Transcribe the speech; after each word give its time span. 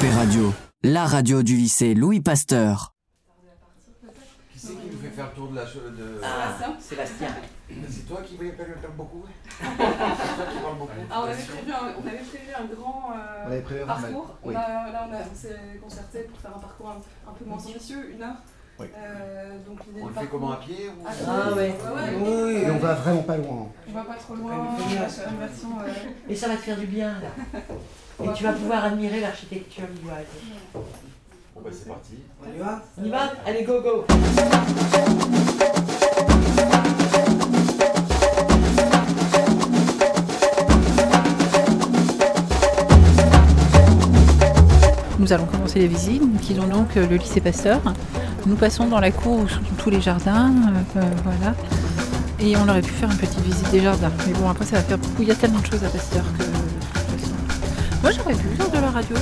Radio, 0.00 0.54
la 0.84 1.06
radio 1.06 1.42
du 1.42 1.56
lycée 1.56 1.92
Louis 1.94 2.20
Pasteur. 2.20 2.94
Qui 4.52 4.58
c'est 4.60 4.68
qui 4.68 4.86
nous 4.92 4.98
fait 5.02 5.10
faire 5.10 5.26
le 5.26 5.32
tour 5.34 5.48
de 5.50 5.56
la 5.56 5.66
chose 5.66 5.92
de... 5.98 6.20
Ah, 6.22 6.56
Sébastien. 6.80 7.28
C'est 7.90 8.06
toi 8.08 8.22
qui 8.24 8.36
voulais 8.36 8.52
parler 8.52 8.72
beaucoup 8.96 9.24
C'est 9.60 9.64
toi 9.66 10.46
qui 10.52 10.58
parle 10.62 10.78
beaucoup 10.78 10.92
Ah, 11.10 11.20
on, 11.20 11.24
avait 11.24 11.34
prévu 11.42 11.72
un, 11.72 11.94
on 12.02 12.06
avait 12.06 12.16
prévu 12.18 12.54
un 12.56 12.64
grand 12.74 13.10
euh, 13.10 13.44
On 13.44 13.46
avait 13.48 13.60
prévu 13.60 13.82
un 13.82 13.86
parcours. 13.86 14.36
oui. 14.44 14.54
On 14.54 14.58
a- 14.58 14.90
là, 14.92 15.08
on 15.10 15.34
s'est 15.36 15.80
concerté 15.82 16.20
pour 16.20 16.38
faire 16.38 16.56
un 16.56 16.60
parcours 16.60 16.90
un, 16.90 17.30
un 17.30 17.34
peu 17.34 17.44
moins 17.44 17.58
ambitieux, 17.58 18.10
une 18.14 18.22
heure. 18.22 18.36
Oui. 18.80 18.86
Euh, 18.96 19.56
donc 19.66 19.78
On 20.00 20.06
le 20.06 20.12
fait 20.12 20.20
parcours- 20.20 20.30
comment 20.40 20.52
à 20.52 20.56
pied 20.56 20.88
ou... 20.88 21.04
Ah, 21.06 21.10
Ah 21.26 21.52
ouais. 21.54 21.74
Oui, 22.20 22.52
et 22.64 22.70
on 22.70 22.78
va 22.78 22.94
vraiment 22.94 23.22
pas 23.22 23.36
loin. 23.36 23.66
On 23.88 23.92
va 23.92 24.02
pas 24.04 24.14
trop 24.14 24.34
loin, 24.34 24.52
mais 24.78 24.98
euh, 24.98 25.92
Mais 26.28 26.34
ça 26.36 26.48
va 26.48 26.56
te 26.56 26.60
faire 26.62 26.76
du 26.76 26.86
bien 26.86 27.08
là. 27.20 27.60
Et 28.20 28.26
va 28.26 28.32
tu 28.32 28.42
vas 28.42 28.52
pouvoir 28.52 28.84
admirer 28.84 29.20
l'architecture 29.20 29.84
lilloise. 29.94 30.26
Bon 30.74 30.80
bah 31.62 31.70
c'est 31.72 31.86
parti. 31.88 32.14
On 32.44 32.52
y 32.52 32.58
va 32.58 32.82
On 33.00 33.04
y 33.04 33.10
va 33.10 33.32
Allez, 33.46 33.62
go, 33.62 33.80
go 33.80 34.04
Nous 45.18 45.32
allons 45.32 45.46
commencer 45.46 45.80
les 45.80 45.88
visites. 45.88 46.22
Nous 46.22 46.38
quittons 46.38 46.66
donc 46.66 46.96
euh, 46.96 47.06
le 47.06 47.16
lycée 47.16 47.40
Pasteur. 47.40 47.80
Nous 48.48 48.56
passons 48.56 48.86
dans 48.86 48.98
la 48.98 49.10
cour 49.10 49.40
où 49.40 49.46
sont 49.46 49.60
tous 49.76 49.90
les 49.90 50.00
jardins. 50.00 50.50
euh, 50.96 51.00
euh, 51.00 51.10
voilà. 51.22 51.54
Et 52.40 52.56
on 52.56 52.66
aurait 52.66 52.80
pu 52.80 52.92
faire 52.92 53.10
une 53.10 53.18
petite 53.18 53.40
visite 53.40 53.70
des 53.70 53.80
jardins. 53.80 54.10
Mais 54.26 54.32
bon, 54.32 54.48
après, 54.48 54.64
ça 54.64 54.76
va 54.76 54.82
faire 54.82 54.96
beaucoup. 54.96 55.20
Il 55.20 55.28
y 55.28 55.30
a 55.30 55.34
tellement 55.34 55.58
de 55.58 55.66
choses 55.66 55.84
à 55.84 55.90
Pasteur 55.90 56.24
que. 56.38 56.44
façon. 56.44 57.34
Moi, 58.00 58.10
j'aurais 58.10 58.34
pu 58.34 58.48
faire 58.56 58.70
de 58.70 58.78
la 58.78 58.90
radio. 58.90 59.16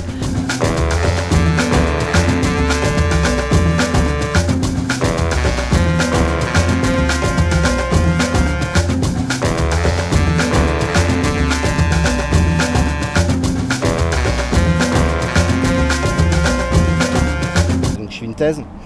Donc, 17.97 18.09
je 18.09 18.19
fais 18.19 18.25
une 18.25 18.35
thèse 18.35 18.59
euh, 18.59 18.76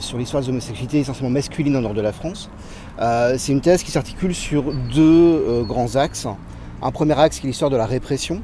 sur 0.00 0.18
l'histoire 0.18 0.42
des 0.42 0.48
homosexualités 0.48 1.00
essentiellement 1.00 1.30
masculines 1.30 1.74
le 1.74 1.80
nord 1.80 1.94
de 1.94 2.00
la 2.00 2.12
France. 2.12 2.50
Euh, 3.00 3.34
c'est 3.38 3.52
une 3.52 3.60
thèse 3.60 3.82
qui 3.82 3.90
s'articule 3.90 4.34
sur 4.34 4.72
deux 4.72 5.44
euh, 5.48 5.64
grands 5.64 5.96
axes. 5.96 6.26
Un 6.82 6.90
premier 6.90 7.18
axe 7.18 7.40
qui 7.40 7.46
est 7.46 7.50
l'histoire 7.50 7.70
de 7.70 7.76
la 7.76 7.86
répression 7.86 8.42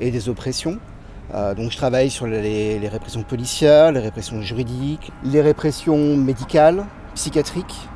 et 0.00 0.10
des 0.10 0.28
oppressions. 0.28 0.78
Euh, 1.34 1.54
donc 1.54 1.70
je 1.70 1.76
travaille 1.76 2.10
sur 2.10 2.26
les, 2.26 2.78
répressions 2.88 3.22
policières, 3.22 3.92
les 3.92 4.00
répressions 4.00 4.40
juridiques, 4.40 5.12
les 5.24 5.40
répressions 5.40 6.16
médicales, 6.16 6.84
psychiatriques 7.14 7.88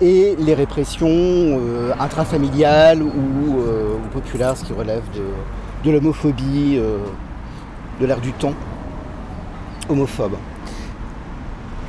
et 0.00 0.36
les 0.38 0.54
répressions 0.54 1.08
euh, 1.08 1.92
intrafamiliales 1.98 3.02
ou, 3.02 3.60
euh, 3.60 3.96
populaires, 4.12 4.56
ce 4.56 4.64
qui 4.64 4.72
relève 4.72 5.02
de, 5.14 5.24
de 5.84 5.90
l'homophobie 5.90 6.76
euh, 6.76 6.98
de 8.00 8.06
l'ère 8.06 8.20
du 8.20 8.32
temps 8.32 8.54
homophobe. 9.88 10.36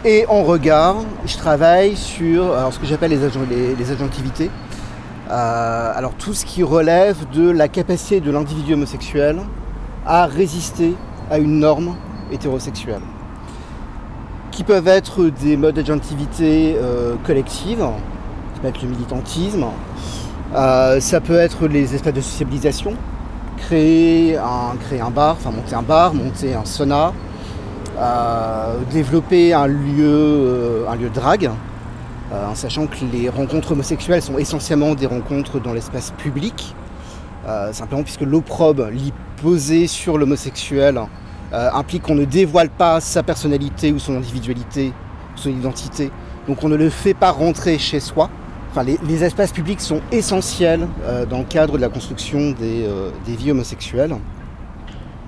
Et 0.05 0.25
en 0.29 0.43
regard, 0.43 0.97
je 1.25 1.37
travaille 1.37 1.95
sur 1.95 2.55
ce 2.71 2.79
que 2.79 2.85
j'appelle 2.85 3.11
les, 3.11 3.75
les, 3.75 3.91
agentivités. 3.91 4.49
Euh, 5.29 5.91
alors 5.93 6.13
tout 6.13 6.33
ce 6.33 6.45
qui 6.45 6.63
relève 6.63 7.17
de 7.33 7.49
la 7.49 7.67
capacité 7.67 8.21
de 8.21 8.31
l'individu 8.31 8.75
homosexuel 8.75 9.41
à 10.05 10.25
résister 10.25 10.93
à 11.29 11.37
une 11.37 11.59
norme 11.59 11.95
hétérosexuelle. 12.31 13.01
Qui 14.51 14.63
peuvent 14.63 14.87
être 14.87 15.25
des 15.25 15.57
modes 15.57 15.75
d'agentivité 15.75 16.77
euh, 16.77 17.15
collective, 17.25 17.79
ça 17.79 18.61
peut 18.61 18.67
être 18.69 18.81
le 18.81 18.89
militantisme, 18.89 19.65
euh, 20.55 20.99
ça 21.01 21.19
peut 21.19 21.37
être 21.37 21.67
les 21.67 21.93
espaces 21.93 22.13
de 22.13 22.21
sociabilisation, 22.21 22.93
créer 23.57 24.37
un, 24.37 25.11
bar, 25.11 25.35
enfin 25.37 25.51
monter 25.51 25.75
un 25.75 25.81
bar, 25.81 26.13
monter 26.13 26.55
un 26.55 26.63
sauna, 26.63 27.11
développer 28.91 29.53
un 29.53 29.67
lieu, 29.67 30.05
euh, 30.05 30.87
un 30.87 30.95
lieu 30.95 31.09
de 31.09 31.13
drague, 31.13 31.49
euh, 32.31 32.47
en 32.47 32.55
sachant 32.55 32.87
que 32.87 32.97
les 33.11 33.29
rencontres 33.29 33.71
homosexuelles 33.71 34.21
sont 34.21 34.37
essentiellement 34.37 34.95
des 34.95 35.05
rencontres 35.05 35.59
dans 35.59 35.73
l'espace 35.73 36.11
public, 36.17 36.75
euh, 37.47 37.71
simplement 37.73 38.03
puisque 38.03 38.21
l'opprobre 38.21 38.89
posé 39.41 39.87
sur 39.87 40.17
l'homosexuel 40.17 40.99
euh, 41.53 41.69
implique 41.73 42.03
qu'on 42.03 42.15
ne 42.15 42.25
dévoile 42.25 42.69
pas 42.69 42.99
sa 42.99 43.23
personnalité 43.23 43.93
ou 43.93 43.99
son 43.99 44.17
individualité, 44.17 44.91
son 45.35 45.49
identité, 45.49 46.11
donc 46.47 46.63
on 46.63 46.69
ne 46.69 46.75
le 46.75 46.89
fait 46.89 47.13
pas 47.13 47.31
rentrer 47.31 47.77
chez 47.77 48.01
soi. 48.01 48.29
Enfin, 48.71 48.83
les, 48.83 49.23
espaces 49.23 49.53
publics 49.53 49.79
sont 49.79 50.01
essentiels 50.11 50.87
euh, 51.05 51.25
dans 51.25 51.39
le 51.39 51.45
cadre 51.45 51.77
de 51.77 51.81
la 51.81 51.89
construction 51.89 52.51
des, 52.51 52.83
euh, 52.85 53.11
des 53.25 53.35
vies 53.35 53.51
homosexuelles 53.51 54.15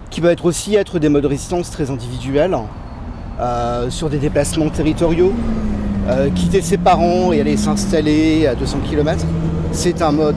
qui 0.09 0.21
peuvent 0.21 0.31
être 0.31 0.45
aussi 0.45 0.75
être 0.75 0.99
des 0.99 1.09
modes 1.09 1.23
de 1.23 1.27
résistance 1.27 1.69
très 1.71 1.91
individuels, 1.91 2.57
euh, 3.39 3.89
sur 3.89 4.09
des 4.09 4.17
déplacements 4.17 4.69
territoriaux, 4.69 5.33
euh, 6.09 6.29
quitter 6.31 6.61
ses 6.61 6.77
parents 6.77 7.31
et 7.31 7.39
aller 7.39 7.55
s'installer 7.55 8.47
à 8.47 8.55
200 8.55 8.79
km. 8.89 9.25
C'est 9.71 10.01
un 10.01 10.11
mode 10.11 10.35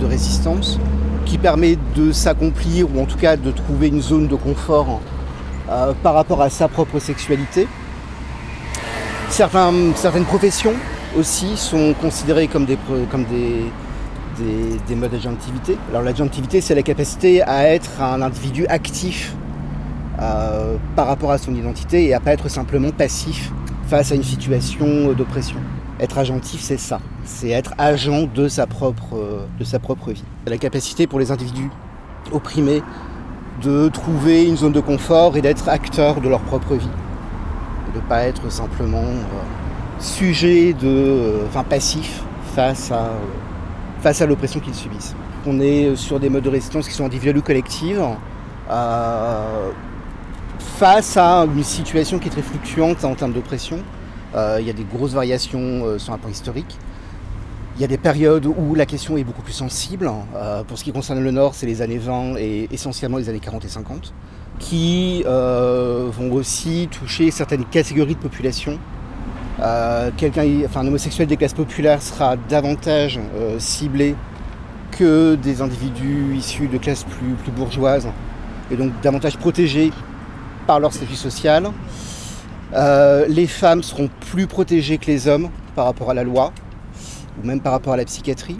de, 0.00 0.06
résistance 0.06 0.80
qui 1.24 1.38
permet 1.38 1.78
de 1.94 2.10
s'accomplir 2.10 2.88
ou 2.92 3.00
en 3.00 3.04
tout 3.04 3.16
cas 3.16 3.36
de 3.36 3.50
trouver 3.52 3.88
une 3.88 4.02
zone 4.02 4.26
de 4.26 4.34
confort 4.34 5.00
euh, 5.70 5.92
par 6.02 6.14
rapport 6.14 6.42
à 6.42 6.50
sa 6.50 6.66
propre 6.66 6.98
sexualité. 6.98 7.68
Certaines 9.28 10.24
professions 10.26 10.74
aussi 11.16 11.56
sont 11.56 11.94
considérées 12.00 12.48
comme 12.48 12.66
des, 12.66 12.76
des, 14.38 14.78
des 14.88 14.94
modes 14.94 15.10
d'agentivité. 15.10 15.76
Alors 15.90 16.02
l'agentivité, 16.02 16.60
c'est 16.60 16.74
la 16.74 16.82
capacité 16.82 17.42
à 17.42 17.68
être 17.68 18.00
un 18.00 18.22
individu 18.22 18.66
actif 18.66 19.34
euh, 20.20 20.76
par 20.96 21.06
rapport 21.06 21.30
à 21.30 21.38
son 21.38 21.54
identité 21.54 22.06
et 22.06 22.14
à 22.14 22.20
pas 22.20 22.32
être 22.32 22.48
simplement 22.48 22.90
passif 22.90 23.50
face 23.86 24.12
à 24.12 24.14
une 24.14 24.22
situation 24.22 25.12
d'oppression. 25.12 25.58
Être 26.00 26.18
agentif, 26.18 26.60
c'est 26.60 26.78
ça. 26.78 27.00
C'est 27.24 27.50
être 27.50 27.74
agent 27.78 28.28
de 28.34 28.48
sa 28.48 28.66
propre, 28.66 29.16
euh, 29.16 29.46
de 29.58 29.64
sa 29.64 29.78
propre 29.78 30.10
vie. 30.10 30.24
La 30.46 30.58
capacité 30.58 31.06
pour 31.06 31.18
les 31.18 31.30
individus 31.30 31.70
opprimés 32.32 32.82
de 33.62 33.88
trouver 33.88 34.44
une 34.46 34.56
zone 34.56 34.72
de 34.72 34.80
confort 34.80 35.36
et 35.36 35.42
d'être 35.42 35.68
acteurs 35.68 36.20
de 36.20 36.28
leur 36.28 36.40
propre 36.40 36.74
vie. 36.74 36.88
Et 37.88 37.92
de 37.96 38.02
ne 38.02 38.08
pas 38.08 38.22
être 38.24 38.50
simplement 38.50 39.04
euh, 39.04 39.42
sujet 40.00 40.72
de, 40.72 40.88
euh, 40.88 41.46
enfin 41.46 41.62
passif 41.62 42.22
face 42.54 42.90
à, 42.90 43.10
face 44.02 44.20
à 44.20 44.26
l'oppression 44.26 44.60
qu'ils 44.60 44.74
subissent. 44.74 45.14
On 45.46 45.60
est 45.60 45.94
sur 45.96 46.18
des 46.18 46.28
modes 46.28 46.42
de 46.42 46.48
résistance 46.48 46.88
qui 46.88 46.94
sont 46.94 47.06
individuels 47.06 47.38
ou 47.38 47.42
collectifs, 47.42 47.98
euh, 48.70 49.70
face 50.58 51.16
à 51.16 51.44
une 51.44 51.62
situation 51.62 52.18
qui 52.18 52.28
est 52.28 52.30
très 52.30 52.42
fluctuante 52.42 53.04
en 53.04 53.14
termes 53.14 53.32
d'oppression. 53.32 53.78
Euh, 54.34 54.58
il 54.60 54.66
y 54.66 54.70
a 54.70 54.72
des 54.72 54.84
grosses 54.84 55.12
variations 55.12 55.60
euh, 55.60 55.98
sur 55.98 56.12
un 56.12 56.18
point 56.18 56.30
historique. 56.30 56.76
Il 57.76 57.80
y 57.80 57.84
a 57.84 57.88
des 57.88 57.96
périodes 57.96 58.46
où 58.46 58.74
la 58.74 58.86
question 58.86 59.16
est 59.16 59.24
beaucoup 59.24 59.40
plus 59.40 59.54
sensible. 59.54 60.10
Pour 60.68 60.76
ce 60.76 60.84
qui 60.84 60.92
concerne 60.92 61.20
le 61.20 61.30
Nord, 61.30 61.54
c'est 61.54 61.64
les 61.64 61.80
années 61.80 61.96
20 61.96 62.36
et 62.36 62.68
essentiellement 62.70 63.16
les 63.16 63.30
années 63.30 63.40
40 63.40 63.64
et 63.64 63.68
50, 63.68 64.12
qui 64.58 65.22
vont 65.24 66.32
aussi 66.32 66.86
toucher 66.90 67.30
certaines 67.30 67.64
catégories 67.64 68.14
de 68.14 68.20
population. 68.20 68.78
Euh, 69.62 70.10
quelqu'un, 70.16 70.44
enfin, 70.64 70.80
un 70.80 70.88
homosexuel 70.88 71.28
des 71.28 71.36
classes 71.36 71.54
populaires 71.54 72.02
sera 72.02 72.36
davantage 72.36 73.20
euh, 73.36 73.58
ciblé 73.60 74.16
que 74.90 75.36
des 75.36 75.62
individus 75.62 76.34
issus 76.36 76.66
de 76.66 76.78
classes 76.78 77.04
plus, 77.04 77.34
plus 77.34 77.52
bourgeoises 77.52 78.08
et 78.70 78.76
donc 78.76 78.92
davantage 79.02 79.36
protégés 79.36 79.92
par 80.66 80.80
leur 80.80 80.92
statut 80.92 81.14
social. 81.14 81.68
Euh, 82.74 83.26
les 83.28 83.46
femmes 83.46 83.82
seront 83.82 84.10
plus 84.32 84.48
protégées 84.48 84.98
que 84.98 85.06
les 85.06 85.28
hommes 85.28 85.48
par 85.76 85.84
rapport 85.84 86.10
à 86.10 86.14
la 86.14 86.24
loi 86.24 86.52
ou 87.40 87.46
même 87.46 87.60
par 87.60 87.72
rapport 87.72 87.92
à 87.92 87.96
la 87.96 88.04
psychiatrie, 88.04 88.58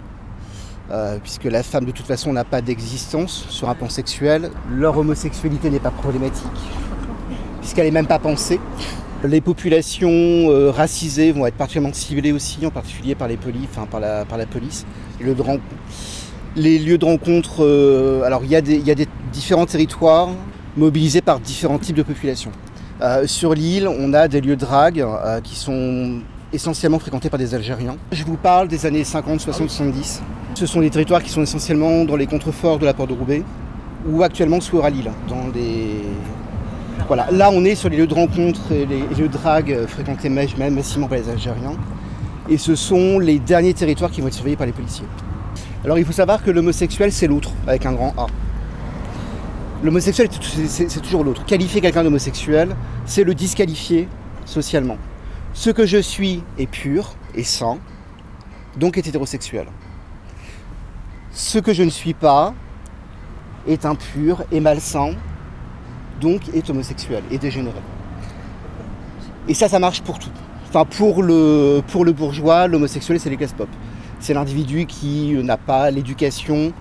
puisque 1.21 1.43
la 1.43 1.61
femme 1.61 1.85
de 1.85 1.91
toute 1.91 2.07
façon 2.07 2.33
n'a 2.33 2.43
pas 2.43 2.61
d'existence 2.61 3.45
sur 3.49 3.69
un 3.69 3.75
plan 3.75 3.87
sexuel. 3.87 4.49
Leur 4.71 4.97
homosexualité 4.97 5.69
n'est 5.69 5.79
pas 5.79 5.91
problématique, 5.91 6.47
puisqu'elle 7.61 7.85
n'est 7.85 7.91
même 7.91 8.07
pas 8.07 8.17
pensée. 8.17 8.59
Les 9.23 9.39
populations 9.39 10.09
euh, 10.11 10.69
racisées 10.69 11.31
vont 11.31 11.45
être 11.45 11.55
particulièrement 11.55 11.93
ciblées 11.93 12.33
aussi, 12.33 12.65
en 12.65 12.71
particulier 12.71 13.15
par 13.15 13.29
les 13.29 13.37
enfin 13.71 13.87
par 13.89 14.01
la, 14.01 14.25
par 14.25 14.37
la 14.37 14.45
police. 14.45 14.85
Les 15.19 15.27
lieux 15.27 15.35
de, 15.35 15.41
ren- 15.41 15.59
les 16.57 16.77
lieux 16.77 16.97
de 16.97 17.05
rencontre, 17.05 17.63
euh, 17.63 18.23
alors 18.23 18.43
il 18.43 18.51
y, 18.51 18.55
a 18.55 18.61
des- 18.61 18.75
il 18.75 18.85
y 18.85 18.91
a 18.91 18.95
des 18.95 19.07
différents 19.31 19.65
territoires 19.65 20.29
mobilisés 20.75 21.21
par 21.21 21.39
différents 21.39 21.77
types 21.79 21.95
de 21.95 22.03
populations. 22.03 22.51
Euh, 23.01 23.25
sur 23.25 23.53
l'île, 23.53 23.87
on 23.87 24.13
a 24.13 24.27
des 24.27 24.41
lieux 24.41 24.55
de 24.57 24.61
drague 24.65 25.05
qui 25.43 25.55
sont 25.55 26.19
essentiellement 26.51 26.99
fréquentés 26.99 27.29
par 27.29 27.39
des 27.39 27.55
Algériens. 27.55 27.95
Je 28.11 28.23
vous 28.25 28.37
parle 28.37 28.67
des 28.67 28.85
années 28.85 29.03
50, 29.05 29.39
60, 29.39 29.69
70. 29.69 30.21
Ce 30.55 30.65
sont 30.65 30.81
des 30.81 30.89
territoires 30.89 31.23
qui 31.23 31.29
sont 31.29 31.41
essentiellement 31.41 32.03
dans 32.03 32.15
les 32.17 32.27
contreforts 32.27 32.77
de 32.77 32.85
la 32.85 32.93
porte 32.93 33.09
de 33.09 33.15
Roubaix 33.15 33.43
ou 34.07 34.21
actuellement 34.21 34.59
sous 34.59 34.77
Oralille, 34.77 35.09
dans 35.29 35.47
des, 35.47 36.01
Voilà, 37.07 37.27
là 37.31 37.51
on 37.51 37.65
est 37.65 37.75
sur 37.75 37.89
les 37.89 37.97
lieux 37.97 38.07
de 38.07 38.13
rencontre 38.13 38.71
et 38.71 38.85
les 38.85 39.01
lieux 39.01 39.27
de 39.27 39.33
drague 39.33 39.71
euh, 39.73 39.87
fréquentés 39.87 40.29
même 40.29 40.73
massivement 40.73 41.07
par 41.07 41.17
les 41.17 41.29
Algériens. 41.29 41.75
Et 42.49 42.57
ce 42.57 42.75
sont 42.75 43.19
les 43.19 43.39
derniers 43.39 43.73
territoires 43.73 44.09
qui 44.09 44.21
vont 44.21 44.27
être 44.27 44.33
surveillés 44.33 44.55
par 44.55 44.65
les 44.65 44.71
policiers. 44.71 45.05
Alors 45.83 45.97
il 45.97 46.05
faut 46.05 46.13
savoir 46.13 46.43
que 46.43 46.49
l'homosexuel 46.49 47.11
c'est 47.11 47.27
l'autre, 47.27 47.51
avec 47.67 47.85
un 47.85 47.91
grand 47.91 48.13
A. 48.17 48.27
L'homosexuel 49.83 50.29
c'est 50.67 51.01
toujours 51.01 51.25
l'autre. 51.25 51.45
Qualifier 51.45 51.81
quelqu'un 51.81 52.03
d'homosexuel, 52.03 52.73
c'est 53.05 53.25
le 53.25 53.35
disqualifier 53.35 54.07
socialement. 54.45 54.97
Ce 55.53 55.69
que 55.69 55.85
je 55.85 55.97
suis 55.97 56.41
est 56.57 56.67
pur 56.67 57.15
et 57.35 57.43
sain, 57.43 57.79
donc 58.77 58.97
est 58.97 59.05
hétérosexuel. 59.05 59.67
Ce 61.31 61.59
que 61.59 61.73
je 61.73 61.83
ne 61.83 61.89
suis 61.89 62.13
pas 62.13 62.53
est 63.67 63.85
impur 63.85 64.43
et 64.51 64.61
malsain, 64.61 65.11
est 66.53 66.69
homosexuel 66.69 67.23
et 67.31 67.37
dégénéré. 67.37 67.79
Et 69.47 69.53
ça, 69.53 69.67
ça 69.67 69.79
marche 69.79 70.01
pour 70.01 70.19
tout. 70.19 70.29
Enfin, 70.69 70.85
pour 70.85 71.21
le, 71.21 71.81
pour 71.87 72.05
le 72.05 72.13
bourgeois, 72.13 72.67
l'homosexuel, 72.67 73.19
c'est 73.19 73.29
les 73.29 73.37
classes 73.37 73.53
pop. 73.53 73.67
C'est 74.19 74.33
l'individu 74.33 74.85
qui 74.85 75.33
n'a 75.43 75.57
pas 75.57 75.91
l'éducation 75.91 76.71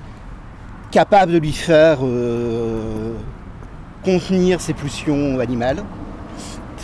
capable 0.91 1.33
de 1.33 1.39
lui 1.39 1.53
faire 1.53 1.99
euh, 2.03 3.13
contenir 4.05 4.61
ses 4.61 4.75
pulsions 4.75 5.41
animales. 5.41 5.83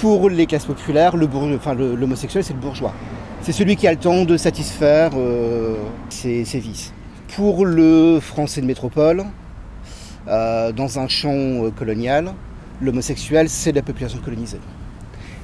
Pour 0.00 0.28
les 0.30 0.46
classes 0.46 0.64
populaires, 0.64 1.16
bourg- 1.16 1.48
enfin, 1.54 1.74
l'homosexuel, 1.74 2.44
c'est 2.44 2.54
le 2.54 2.60
bourgeois. 2.60 2.92
C'est 3.40 3.52
celui 3.52 3.76
qui 3.76 3.86
a 3.86 3.92
le 3.92 3.98
temps 3.98 4.24
de 4.24 4.36
satisfaire 4.36 5.12
euh, 5.16 5.76
ses, 6.08 6.42
vices. 6.58 6.92
Pour 7.36 7.64
le 7.64 8.18
français 8.20 8.60
de 8.60 8.66
métropole, 8.66 9.24
euh, 10.26 10.72
dans 10.72 10.98
un 10.98 11.08
champ 11.08 11.30
euh, 11.32 11.70
colonial, 11.70 12.32
l'homosexuel, 12.80 13.48
c'est 13.48 13.72
la 13.72 13.82
population 13.82 14.18
colonisée. 14.18 14.60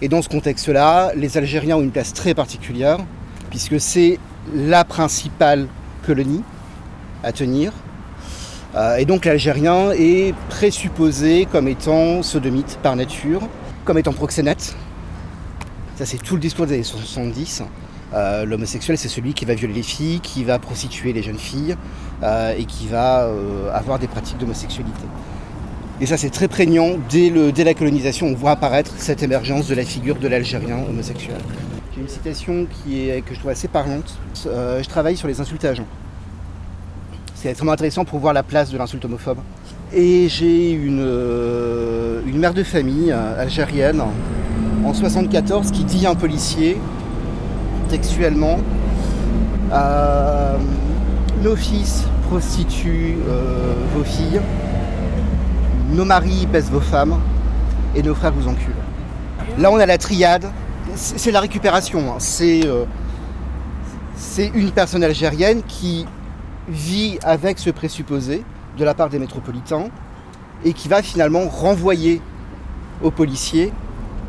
Et 0.03 0.09
dans 0.09 0.23
ce 0.23 0.29
contexte-là, 0.29 1.13
les 1.15 1.39
Algériens 1.39 1.77
ont 1.77 1.83
une 1.83 1.91
place 1.91 2.13
très 2.13 2.35
particulière, 2.35 2.99
puisque 3.51 3.81
c'est 3.81 4.19
la 4.55 4.85
principale 4.85 5.69
colonie 6.05 6.43
à 7.23 7.33
tenir. 7.33 7.73
Euh, 8.75 8.97
et 8.97 9.05
donc 9.05 9.25
l'Algérien 9.25 9.93
est 9.93 10.35
présupposé 10.49 11.47
comme 11.51 11.69
étant 11.69 12.23
sodomite 12.23 12.79
par 12.83 12.97
nature, 12.97 13.41
comme 13.85 13.99
étant 13.99 14.13
proxénète. 14.13 14.75
Ça, 15.97 16.05
c'est 16.05 16.19
tout 16.19 16.35
le 16.35 16.41
discours 16.41 16.67
des 16.67 16.75
années 16.75 16.83
70. 16.83 17.63
Euh, 18.15 18.45
L'homosexuel, 18.45 18.99
c'est 18.99 19.09
celui 19.09 19.33
qui 19.33 19.45
va 19.45 19.55
violer 19.55 19.75
les 19.75 19.83
filles, 19.83 20.21
qui 20.21 20.43
va 20.43 20.59
prostituer 20.59 21.13
les 21.13 21.23
jeunes 21.23 21.39
filles 21.39 21.77
euh, 22.23 22.55
et 22.57 22.65
qui 22.65 22.89
va 22.89 23.29
avoir 23.73 23.99
des 23.99 24.09
pratiques 24.09 24.39
d'homosexualité. 24.39 25.03
Et 26.01 26.07
ça, 26.07 26.17
c'est 26.17 26.31
très 26.31 26.49
prégnant. 26.49 26.91
Dès, 27.09 27.31
le- 27.31 27.53
dès 27.53 27.65
la 27.65 27.75
colonisation, 27.75 28.27
on 28.27 28.35
voit 28.35 28.51
apparaître 28.53 28.93
cette 28.97 29.23
émergence 29.23 29.69
de 29.69 29.75
la 29.75 29.85
figure 29.85 30.17
de 30.17 30.27
l'Algérien 30.29 30.79
homosexuel. 30.89 31.37
J'ai 31.95 32.01
une 32.01 32.09
citation 32.09 32.67
qui 32.67 33.09
est, 33.09 33.21
que 33.21 33.33
je 33.35 33.39
trouve 33.39 33.53
assez 33.53 33.69
parlante. 33.69 34.19
Euh, 34.47 34.83
je 34.83 34.89
travaille 34.89 35.17
sur 35.17 35.29
les 35.29 35.41
insultes 35.41 35.65
à 35.65 35.71
agents. 35.71 35.87
C'est 37.37 37.49
extrêmement 37.51 37.73
intéressant 37.73 38.05
pour 38.05 38.19
voir 38.19 38.33
la 38.33 38.43
place 38.43 38.71
de 38.71 38.79
l'insulte 38.79 39.05
homophobe. 39.05 39.39
Et 39.93 40.29
j'ai 40.29 40.73
une, 40.73 41.01
euh, 41.01 42.21
une 42.27 42.39
mère 42.39 42.55
de 42.55 42.65
famille 42.65 43.13
euh, 43.13 43.41
algérienne 43.41 44.03
en 44.85 44.93
74 44.93 45.71
qui 45.71 45.85
dit 45.85 46.07
à 46.07 46.11
un 46.11 46.15
policier 46.17 46.77
textuellement 47.89 48.59
Nos 51.43 51.57
fils 51.57 52.05
prostituent 52.29 53.17
vos 53.95 54.05
filles, 54.05 54.41
nos 55.95 56.05
maris 56.05 56.47
baissent 56.47 56.71
vos 56.71 56.81
femmes 56.81 57.19
et 57.95 58.03
nos 58.03 58.15
frères 58.15 58.33
vous 58.33 58.49
enculent. 58.49 58.75
Là, 59.59 59.71
on 59.71 59.77
a 59.79 59.87
la 59.87 59.99
triade. 59.99 60.51
C'est 60.95 61.31
la 61.31 61.41
récupération. 61.41 62.13
hein. 62.13 62.17
C'est 62.19 62.67
euh, 62.67 62.85
c'est 64.17 64.51
une 64.55 64.71
personne 64.71 65.03
algérienne 65.03 65.63
qui 65.67 66.07
vit 66.69 67.19
avec 67.23 67.59
ce 67.59 67.71
présupposé 67.71 68.45
de 68.79 68.85
la 68.85 68.95
part 68.95 69.09
des 69.09 69.19
métropolitains 69.19 69.87
et 70.65 70.73
qui 70.73 70.89
va 70.89 71.03
finalement 71.03 71.49
renvoyer 71.49 72.21
aux 73.03 73.11
policiers 73.11 73.73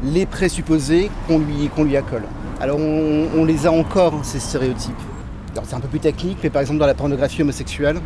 les 0.04 0.26
présupposés 0.26 1.10
qu'on 1.28 1.40
lui, 1.40 1.98
accole. 1.98 2.24
Alors 2.60 2.80
on, 2.80 3.46
les 3.46 3.68
a 3.68 3.72
encore, 3.72 4.20
ces 4.24 4.40
stéréotypes. 4.40 4.94
C'est 5.64 5.76
un 5.76 5.80
peu 5.80 5.88
plus 5.88 6.00
technique, 6.00 6.40
mais 6.44 6.50
par 6.50 6.62
exemple 6.62 6.80
dans 6.80 6.88
la 6.88 6.94
pornographie 6.94 7.42
homosexuelle, 7.42 8.00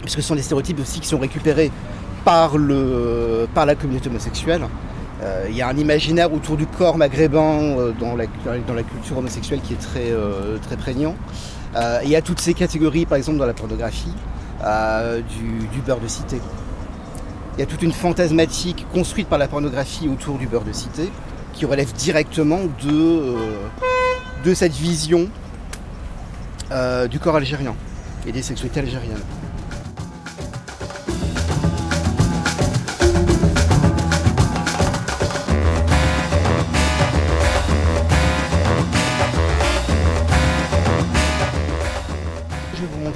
puisque 0.00 0.22
ce 0.22 0.28
sont 0.28 0.34
des 0.34 0.42
stéréotypes 0.42 0.80
aussi 0.80 1.00
qui 1.00 1.08
sont 1.08 1.18
récupérés 1.18 1.70
par, 3.54 3.66
la 3.66 3.74
communauté 3.74 4.10
homosexuelle. 4.10 4.62
Euh, 5.22 5.46
Il 5.48 5.56
y 5.56 5.62
a 5.62 5.68
un 5.68 5.76
imaginaire 5.76 6.32
autour 6.32 6.56
du 6.56 6.66
corps 6.66 6.98
maghrébin 6.98 7.60
euh, 7.78 7.92
dans, 7.98 8.14
la, 8.16 8.26
culture 8.82 9.16
homosexuelle 9.16 9.60
qui 9.62 9.72
est 9.72 9.80
très, 9.80 10.10
euh, 10.10 10.58
prégnant. 10.78 11.16
Il 12.04 12.10
y 12.10 12.16
a 12.16 12.22
toutes 12.22 12.40
ces 12.40 12.54
catégories, 12.54 13.06
par 13.06 13.16
exemple 13.16 13.38
dans 13.38 13.46
la 13.46 13.54
pornographie, 13.54 14.14
du, 14.60 15.80
beurre 15.86 16.00
de 16.00 16.08
cité. 16.08 16.40
Il 17.56 17.60
y 17.60 17.62
a 17.62 17.66
toute 17.66 17.82
une 17.82 17.92
fantasmatique 17.92 18.86
construite 18.92 19.28
par 19.28 19.38
la 19.38 19.48
pornographie 19.48 20.08
autour 20.08 20.38
du 20.38 20.46
beurre 20.46 20.64
de 20.64 20.72
cité 20.72 21.10
qui 21.54 21.64
relève 21.64 21.92
directement 21.92 22.60
de, 24.44 24.54
cette 24.54 24.74
vision 24.74 25.28
du 27.10 27.18
corps 27.18 27.36
algérien 27.36 27.74
et 28.26 28.32
des 28.32 28.42
sexualités 28.42 28.80
algériennes. 28.80 29.22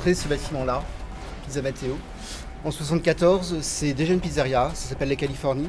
Ce 0.05 0.27
bâtiment-là, 0.27 0.83
Pizza 1.47 1.63
Matteo. 1.63 1.97
En 2.65 2.73
74, 2.73 3.59
c'est 3.61 3.93
déjà 3.93 4.13
une 4.13 4.19
pizzeria, 4.19 4.69
ça 4.75 4.89
s'appelle 4.89 5.11
la 5.11 5.15
Californie. 5.15 5.69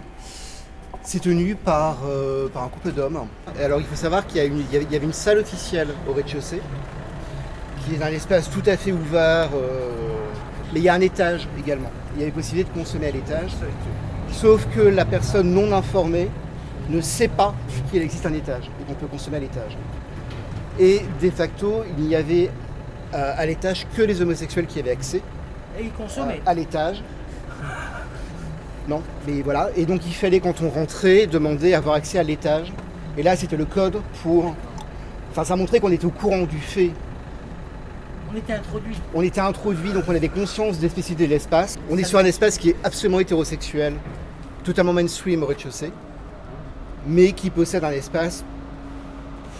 C'est 1.04 1.22
tenu 1.22 1.54
par, 1.54 2.00
euh, 2.10 2.48
par 2.50 2.64
un 2.64 2.68
couple 2.68 2.94
d'hommes. 2.94 3.28
Alors 3.62 3.80
il 3.80 3.86
faut 3.86 3.96
savoir 3.96 4.26
qu'il 4.26 4.44
y, 4.44 4.74
y 4.74 4.96
avait 4.96 5.06
une 5.06 5.14
salle 5.14 5.38
officielle 5.38 5.90
au 6.10 6.14
rez-de-chaussée, 6.14 6.62
qui 7.86 7.94
est 7.94 8.04
un 8.04 8.08
espace 8.08 8.50
tout 8.50 8.64
à 8.66 8.76
fait 8.76 8.92
ouvert, 8.92 9.50
euh, 9.54 9.92
mais 10.74 10.80
il 10.80 10.84
y 10.84 10.90
a 10.90 10.96
un 10.96 11.02
étage 11.02 11.48
également. 11.60 11.92
Il 12.16 12.22
y 12.22 12.24
avait 12.24 12.32
possibilité 12.32 12.72
de 12.74 12.76
consommer 12.76 13.10
à 13.10 13.12
l'étage, 13.12 13.52
sauf 14.32 14.66
que 14.76 14.82
la 14.82 15.06
personne 15.06 15.54
non 15.54 15.72
informée 15.72 16.28
ne 16.90 17.02
sait 17.02 17.28
pas 17.28 17.54
qu'il 17.92 18.02
existe 18.02 18.26
un 18.26 18.34
étage 18.34 18.64
et 18.82 18.84
qu'on 18.86 18.96
peut 18.96 19.08
consommer 19.08 19.38
à 19.38 19.42
l'étage. 19.42 19.78
Et 20.80 21.02
de 21.22 21.30
facto, 21.30 21.84
il 22.00 22.06
n'y 22.06 22.16
avait 22.16 22.50
euh, 23.14 23.34
à 23.38 23.46
l'étage 23.46 23.86
que 23.96 24.02
les 24.02 24.22
homosexuels 24.22 24.66
qui 24.66 24.80
avaient 24.80 24.92
accès 24.92 25.22
Et 25.80 25.84
il 25.84 25.92
consommait. 25.92 26.36
euh, 26.46 26.50
à 26.50 26.54
l'étage. 26.54 27.04
Non, 28.88 29.02
mais 29.28 29.42
voilà. 29.42 29.70
Et 29.78 29.86
donc 29.86 30.06
il 30.06 30.14
fallait 30.14 30.40
quand 30.40 30.62
on 30.62 30.70
rentrait 30.70 31.26
demander 31.28 31.74
à 31.74 31.78
avoir 31.78 31.96
accès 31.96 32.20
à 32.20 32.24
l'étage. 32.24 32.72
Et 33.18 33.24
là 33.24 33.36
c'était 33.36 33.56
le 33.58 33.66
code 33.66 34.02
pour. 34.22 34.54
Enfin 35.32 35.44
ça 35.46 35.56
montrait 35.56 35.80
qu'on 35.80 35.92
était 35.92 36.06
au 36.06 36.10
courant 36.12 36.44
du 36.44 36.60
fait. 36.60 36.92
On 38.34 38.36
était 38.38 38.54
introduits. 38.54 38.98
On 39.14 39.22
était 39.22 39.42
introduit, 39.42 39.92
donc 39.94 40.04
on 40.08 40.16
avait 40.16 40.28
conscience 40.28 40.80
des 40.80 40.90
spécificités 40.90 41.26
de 41.28 41.30
l'espace. 41.30 41.78
On 41.90 41.98
est 41.98 42.04
sur 42.04 42.18
un 42.20 42.26
espace 42.26 42.58
qui 42.58 42.72
est 42.72 42.76
absolument 42.84 43.20
hétérosexuel, 43.20 43.94
totalement 44.64 44.92
mainstream 44.94 45.44
au 45.44 45.46
rez-de-chaussée, 45.46 45.92
mais 47.08 47.32
qui 47.34 47.52
possède 47.52 47.84
un 47.84 47.92
espace 47.92 48.44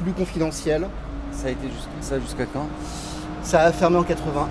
plus 0.04 0.12
confidentiel. 0.12 0.88
Ça 1.32 1.48
a 1.48 1.52
été 1.52 1.68
jusqu'- 1.68 2.02
ça 2.02 2.20
jusqu'à 2.20 2.46
quand? 2.46 2.68
Ça 3.44 3.62
a 3.62 3.72
fermé 3.72 3.98
en 3.98 4.04
81. 4.04 4.48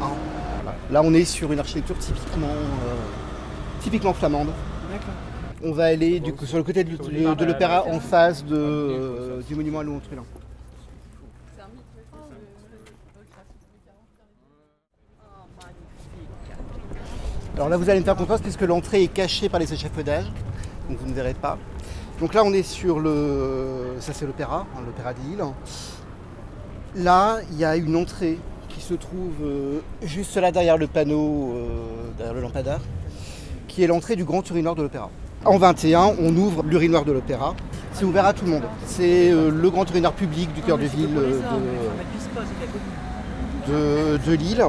Là, 0.91 1.01
on 1.03 1.13
est 1.15 1.25
sur 1.25 1.51
une 1.53 1.59
architecture 1.59 1.97
typiquement, 1.99 2.47
euh, 2.47 2.95
typiquement 3.81 4.13
flamande. 4.13 4.49
On 5.65 5.73
va 5.73 5.85
aller 5.85 6.21
du 6.21 6.33
coup, 6.35 6.45
sur 6.45 6.59
le 6.59 6.65
côté 6.65 6.85
de, 6.85 6.97
de- 6.97 7.35
de 7.35 7.45
l'opéra 7.45 7.85
en 7.87 8.01
face 8.01 8.45
de, 8.45 8.55
euh, 8.57 9.41
du 9.49 9.55
monument 9.55 9.79
à 9.81 9.83
Louis 9.85 10.01
Trulin. 10.01 10.23
Alors 17.57 17.69
là, 17.69 17.77
vous 17.77 17.89
allez 17.91 18.01
me 18.01 18.05
faire 18.05 18.17
confiance 18.17 18.41
puisque 18.41 18.63
l'entrée 18.63 19.03
est 19.05 19.09
cachée 19.09 19.49
par 19.49 19.61
les 19.61 19.73
échafaudages, 19.73 20.25
donc 20.89 20.99
vous 20.99 21.07
ne 21.09 21.13
verrez 21.15 21.35
pas. 21.35 21.59
Donc 22.19 22.35
là, 22.35 22.43
on 22.45 22.53
est 22.53 22.63
sur 22.63 22.99
le. 22.99 23.97
Ça, 24.01 24.13
c'est 24.13 24.27
l'opéra, 24.27 24.67
hein, 24.75 24.81
l'opéra 24.87 25.13
de 25.13 25.19
Lille. 25.21 25.45
Là, 26.97 27.39
il 27.51 27.59
y 27.59 27.65
a 27.65 27.77
une 27.77 27.97
entrée 27.97 28.39
qui 28.83 28.89
se 28.89 28.95
trouve 28.95 29.33
euh, 29.45 29.79
juste 30.03 30.37
là 30.37 30.51
derrière 30.51 30.77
le 30.77 30.87
panneau, 30.89 31.53
euh, 31.55 31.67
derrière 32.19 32.35
le 32.35 32.41
lampadaire, 32.41 32.81
qui 33.69 33.83
est 33.85 33.87
l'entrée 33.87 34.17
du 34.17 34.25
grand 34.25 34.49
urinoir 34.51 34.75
de 34.75 34.83
l'opéra. 34.83 35.09
En 35.45 35.57
21, 35.59 36.15
on 36.21 36.37
ouvre 36.37 36.63
l'urinoir 36.65 37.05
de 37.05 37.13
l'opéra. 37.13 37.55
C'est 37.93 38.05
ouvert 38.05 38.27
à 38.27 38.33
tout 38.33 38.45
le 38.45 38.51
monde. 38.53 38.63
C'est 38.87 39.31
euh, 39.31 39.51
le 39.51 39.71
grand 39.71 39.89
urinoir 39.89 40.13
public 40.13 40.53
du 40.55 40.63
cœur 40.63 40.79
de 40.79 40.85
ville 40.85 41.15
de, 41.15 41.21
de, 43.69 44.19
de 44.27 44.33
Lille. 44.33 44.65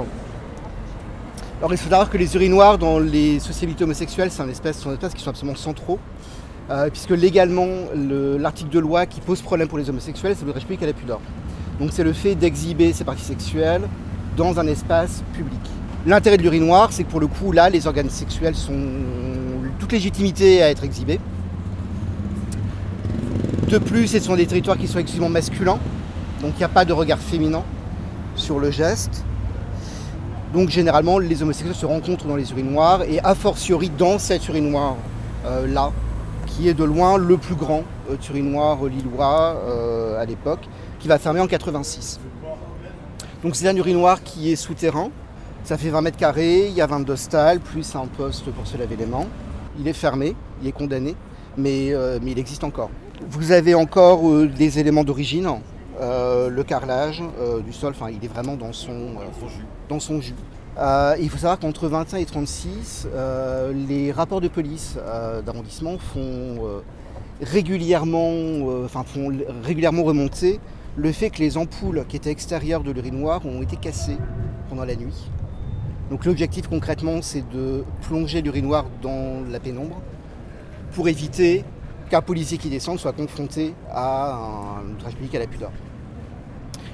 Alors 1.60 1.72
il 1.72 1.78
faut 1.78 1.90
savoir 1.90 2.10
que 2.10 2.18
les 2.18 2.36
urinoirs 2.36 2.78
dans 2.78 3.00
les 3.00 3.40
sociabilités 3.40 3.84
homosexuelles, 3.84 4.30
c'est 4.32 4.42
un 4.44 4.50
espace, 4.50 4.78
sont 4.80 4.90
des 4.90 4.96
espaces 4.96 5.14
qui 5.14 5.24
sont 5.24 5.30
absolument 5.32 5.56
centraux. 5.58 6.00
euh, 6.70 6.90
puisque 6.90 7.10
légalement, 7.12 7.68
le- 7.96 8.38
l'article 8.38 8.70
de 8.70 8.80
loi 8.80 9.06
qui 9.06 9.20
pose 9.22 9.42
problème 9.42 9.68
pour 9.68 9.78
les 9.78 9.90
homosexuels, 9.90 10.36
c'est 10.38 10.46
l'outrage 10.46 10.64
public 10.64 10.82
à 10.84 10.86
la 10.86 10.94
pudeur. 10.94 11.20
Donc 11.80 11.90
c'est 11.92 12.04
le 12.04 12.14
fait 12.14 12.36
d'exhiber 12.36 12.94
ses 12.94 13.04
parties 13.04 13.24
sexuelles 13.24 13.84
dans 14.38 14.60
un 14.60 14.68
espace 14.68 15.24
public. 15.34 15.60
L'intérêt 16.06 16.38
de 16.38 16.44
l'urinoir, 16.44 16.92
c'est 16.92 17.04
que 17.04 17.10
pour 17.10 17.20
le 17.20 17.28
coup, 17.28 17.52
là, 17.52 17.70
les 17.70 17.88
organes 17.88 18.10
sexuels 18.10 18.56
sont 18.56 18.74
toute 19.80 19.92
légitimité 19.92 20.62
à 20.62 20.70
être 20.70 20.84
exhibés. 20.84 21.20
De 23.70 23.78
plus, 23.78 24.08
ce 24.08 24.20
sont 24.20 24.36
des 24.36 24.46
territoires 24.46 24.78
qui 24.78 24.88
sont 24.88 25.00
exclusivement 25.00 25.30
masculins, 25.30 25.80
donc 26.42 26.52
il 26.56 26.58
n'y 26.60 26.64
a 26.64 26.70
pas 26.70 26.86
de 26.86 26.94
regard 26.94 27.20
féminin 27.20 27.64
sur 28.36 28.60
le 28.60 28.70
geste. 28.70 29.24
Donc 30.54 30.70
généralement, 30.70 31.18
les 31.18 31.42
homosexuels 31.42 31.76
se 31.76 31.86
rencontrent 31.86 32.28
dans 32.28 32.36
les 32.36 32.52
urinoirs 32.52 33.02
et 33.04 33.20
a 33.24 33.34
fortiori 33.34 33.90
dans 33.90 34.20
cet 34.20 34.48
urinoir 34.48 34.96
euh, 35.46 35.66
là, 35.66 35.92
qui 36.46 36.70
est 36.70 36.74
de 36.74 36.84
loin 36.84 37.18
le 37.18 37.38
plus 37.38 37.56
grand 37.56 37.84
euh, 38.12 38.16
urinoir 38.30 38.78
lillois 38.86 39.56
euh, 39.68 40.22
à 40.22 40.26
l'époque, 40.26 40.68
qui 41.04 41.10
va 41.10 41.20
fermer 41.20 41.42
en 41.42 41.48
86. 41.48 42.22
Donc 43.44 43.58
c'est 43.58 43.68
un 43.68 43.76
urinoir 43.76 44.24
qui 44.24 44.54
est 44.54 44.56
souterrain, 44.56 45.10
ça 45.66 45.78
fait 45.78 45.90
20 45.90 46.00
mètres 46.00 46.18
carrés, 46.18 46.68
il 46.68 46.74
y 46.74 46.80
a 46.80 46.88
22 46.88 47.18
stalles, 47.18 47.60
plus 47.60 47.94
un 47.98 48.06
poste 48.06 48.50
pour 48.52 48.66
se 48.66 48.78
laver 48.78 48.96
les 48.96 49.06
mains. 49.06 49.28
Il 49.78 49.86
est 49.90 49.94
fermé, 49.94 50.34
il 50.62 50.70
est 50.70 50.72
condamné, 50.72 51.18
mais, 51.58 51.94
euh, 51.94 52.20
mais 52.22 52.32
il 52.32 52.40
existe 52.40 52.64
encore. 52.64 52.90
Vous 53.30 53.52
avez 53.52 53.76
encore 53.76 54.26
euh, 54.26 54.48
des 54.48 54.80
éléments 54.80 55.04
d'origine, 55.04 55.50
euh, 56.00 56.48
le 56.48 56.64
carrelage 56.64 57.22
du 57.66 57.74
sol, 57.74 57.92
enfin 57.94 58.10
il 58.10 58.24
est 58.24 58.30
vraiment 58.30 58.56
dans 58.56 58.72
son, 58.72 59.16
dans 59.90 60.00
son 60.00 60.22
jus. 60.22 60.36
Euh, 60.78 61.18
il 61.20 61.30
faut 61.30 61.38
savoir 61.38 61.60
qu'entre 61.60 61.90
21 61.90 62.20
et 62.20 62.26
36, 62.26 63.10
euh, 63.14 63.74
les 63.90 64.14
rapports 64.14 64.40
de 64.40 64.48
police 64.48 64.96
euh, 65.00 65.42
d'arrondissement 65.42 65.98
font 65.98 66.82
régulièrement, 67.42 68.88
font 68.88 69.32
régulièrement 69.66 70.04
remonter 70.04 70.62
le 70.96 71.12
fait 71.12 71.30
que 71.30 71.40
les 71.40 71.58
ampoules 71.58 72.06
qui 72.08 72.16
étaient 72.16 72.32
extérieures 72.32 72.84
de 72.84 72.92
l'urinoir 72.92 73.46
ont 73.46 73.62
été 73.62 73.78
cassées 73.78 74.18
pendant 74.70 74.86
la 74.86 74.96
nuit. 74.96 75.30
Donc 76.10 76.26
l'objectif 76.26 76.68
concrètement, 76.68 77.22
c'est 77.22 77.48
de 77.50 77.84
plonger 78.02 78.42
l'urinoir 78.42 78.86
dans 79.02 79.42
la 79.50 79.60
pénombre 79.60 80.02
pour 80.92 81.08
éviter 81.08 81.64
qu'un 82.10 82.22
policier 82.22 82.58
qui 82.58 82.70
descend 82.70 83.00
soit 83.00 83.14
confronté 83.14 83.74
à 83.92 84.80
un 84.86 84.92
outrage 84.92 85.16
public 85.16 85.34
à 85.36 85.40
la 85.40 85.48
pudeur. 85.48 85.72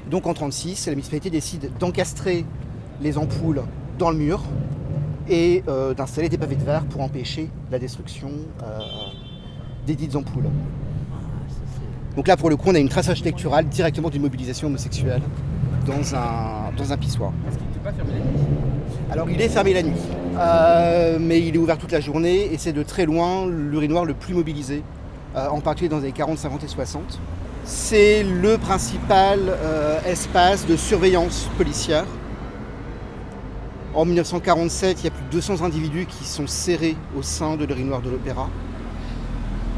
Donc 0.10 0.26
en 0.26 0.34
36, 0.34 0.88
la 0.88 0.94
municipalité 0.94 1.30
décide 1.30 1.72
d'encastrer 1.78 2.46
les 3.02 3.18
ampoules 3.18 3.64
dans 3.98 4.12
le 4.12 4.18
mur 4.18 4.42
et 5.28 5.64
euh, 5.68 5.94
d'installer 5.94 6.30
des 6.30 6.38
pavés 6.38 6.56
de 6.56 6.64
verre 6.64 6.86
pour 6.86 7.02
empêcher 7.02 7.50
la 7.70 7.78
destruction 7.78 8.32
euh, 8.64 8.80
des 9.86 9.96
dites 9.96 10.16
ampoules. 10.16 10.50
Donc 12.20 12.28
là, 12.28 12.36
pour 12.36 12.50
le 12.50 12.58
coup, 12.58 12.68
on 12.68 12.76
a 12.76 12.80
une 12.80 12.90
trace 12.90 13.08
architecturale 13.08 13.70
directement 13.70 14.10
d'une 14.10 14.24
mobilisation 14.24 14.68
homosexuelle 14.68 15.22
dans 15.88 16.14
un, 16.14 16.70
dans 16.76 16.92
un 16.92 16.98
pissoir. 16.98 17.32
Alors, 19.10 19.30
il 19.30 19.40
est 19.40 19.48
fermé 19.48 19.74
la 19.74 19.84
nuit, 19.84 20.02
euh, 20.38 21.18
mais 21.18 21.40
il 21.40 21.56
est 21.56 21.58
ouvert 21.58 21.78
toute 21.78 21.94
la 21.94 22.02
journée 22.02 22.54
et 22.54 22.58
c'est 22.58 22.74
de 22.74 22.84
très 22.84 23.06
loin 23.06 23.48
l'urinoir 23.48 24.04
le 24.04 24.16
plus 24.16 24.34
mobilisé, 24.34 24.84
euh, 25.38 25.48
en 25.48 25.62
particulier 25.62 25.88
dans 25.88 26.00
les 26.00 26.04
années 26.04 26.12
40, 26.12 26.38
50 26.40 26.64
et 26.66 26.68
60. 26.68 27.20
C'est 27.64 28.24
le 28.24 28.58
principal 28.58 29.40
euh, 29.48 30.02
espace 30.06 30.68
de 30.68 30.76
surveillance 30.76 31.48
policière. 31.58 32.06
En 33.96 34.04
1947, 34.04 35.00
il 35.00 35.04
y 35.06 35.08
a 35.08 35.12
plus 35.12 35.24
de 35.24 35.32
200 35.32 35.64
individus 35.64 36.06
qui 36.06 36.26
sont 36.26 36.48
serrés 36.48 36.98
au 37.18 37.22
sein 37.22 37.56
de 37.56 37.64
l'urinoir 37.64 38.02
de 38.02 38.10
l'Opéra. 38.10 38.50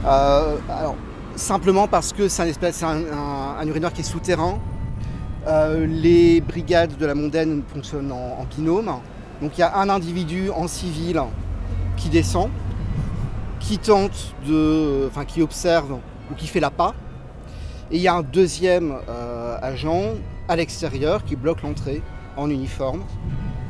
Alors, 0.04 0.96
simplement 1.42 1.88
parce 1.88 2.14
que 2.14 2.28
c'est 2.28 2.44
un, 2.84 3.68
urinoir 3.68 3.94
qui 3.94 4.02
est 4.02 4.06
souterrain. 4.06 4.60
Euh, 5.48 5.88
les 5.88 6.40
brigades 6.40 6.96
de 6.98 7.06
la 7.06 7.16
mondaine 7.16 7.64
fonctionnent 7.68 8.12
en, 8.12 8.40
en 8.42 8.46
binôme. 8.46 8.92
Donc 9.42 9.58
il 9.58 9.62
y 9.62 9.64
a 9.64 9.76
un 9.78 9.90
individu 9.90 10.52
en 10.52 10.68
civil 10.68 11.20
qui 11.98 12.10
descend, 12.10 12.50
qui 13.60 13.78
tente 13.78 14.36
de. 14.48 15.08
enfin 15.08 15.26
qui 15.26 15.42
observe 15.42 15.94
ou 16.32 16.36
qui 16.36 16.48
fait 16.48 16.60
la 16.60 16.70
pas. 16.70 16.94
Et 17.92 17.98
il 17.98 18.02
y 18.02 18.08
a 18.08 18.14
un 18.14 18.22
deuxième 18.22 18.96
euh, 19.10 19.58
agent 19.62 20.14
à 20.48 20.56
l'extérieur 20.56 21.24
qui 21.26 21.36
bloque 21.36 21.62
l'entrée 21.62 22.02
en 22.38 22.50
uniforme 22.50 23.04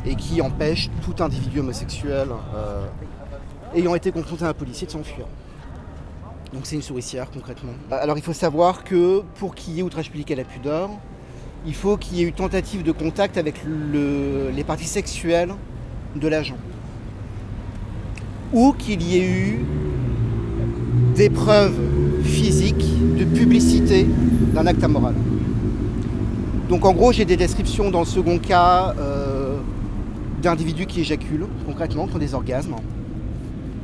et 0.06 0.16
qui 0.16 0.42
empêche 0.42 0.90
tout 1.04 1.24
individu 1.24 1.60
homosexuel 1.60 2.28
euh, 2.56 2.86
ayant 3.74 3.96
été 3.96 4.12
confronté 4.12 4.46
à 4.46 4.50
un 4.50 4.54
policier 4.54 4.86
de 4.86 4.92
s'enfuir. 4.92 5.26
Donc 6.54 6.62
c'est 6.66 6.76
une 6.76 6.82
souricière 6.82 7.30
concrètement. 7.32 7.72
Alors 7.92 8.18
il 8.18 8.24
faut 8.24 8.34
savoir 8.34 8.84
que 8.84 9.22
pour 9.36 9.56
qu'il 9.56 9.74
y 9.76 9.80
ait 9.80 9.84
outrage 9.84 10.10
public 10.12 10.30
à 10.32 10.36
la 10.36 10.44
pudeur, 10.44 10.90
il 11.66 11.74
faut 11.74 11.96
qu'il 11.98 12.18
y 12.18 12.22
ait 12.22 12.26
eu 12.26 12.34
tentative 12.34 12.84
de 12.84 12.92
contact 12.92 13.38
avec 13.38 13.56
le- 13.66 14.50
les 14.54 14.64
parties 14.64 14.88
sexuelles 14.88 15.54
de 16.16 16.28
l'agent. 16.28 16.58
Ou 18.52 18.74
qu'il 18.74 19.02
y 19.02 19.18
ait 19.18 19.26
eu 19.30 19.66
des 21.16 21.30
preuves 21.30 21.80
physiques 22.24 23.16
de 23.18 23.24
publicité 23.24 24.06
d'un 24.54 24.68
acte 24.68 24.84
amoral. 24.84 25.14
Donc 26.68 26.86
en 26.86 26.94
gros, 26.94 27.12
j'ai 27.12 27.26
des 27.26 27.38
descriptions 27.38 27.92
dans 27.92 28.00
le 28.00 28.06
second 28.06 28.40
cas 28.40 28.94
euh, 28.98 29.58
d'individus 30.42 30.86
qui 30.86 31.02
éjaculent, 31.02 31.48
concrètement, 31.66 32.08
qui 32.08 32.16
ont 32.16 32.20
des 32.20 32.34
orgasmes. 32.34 32.76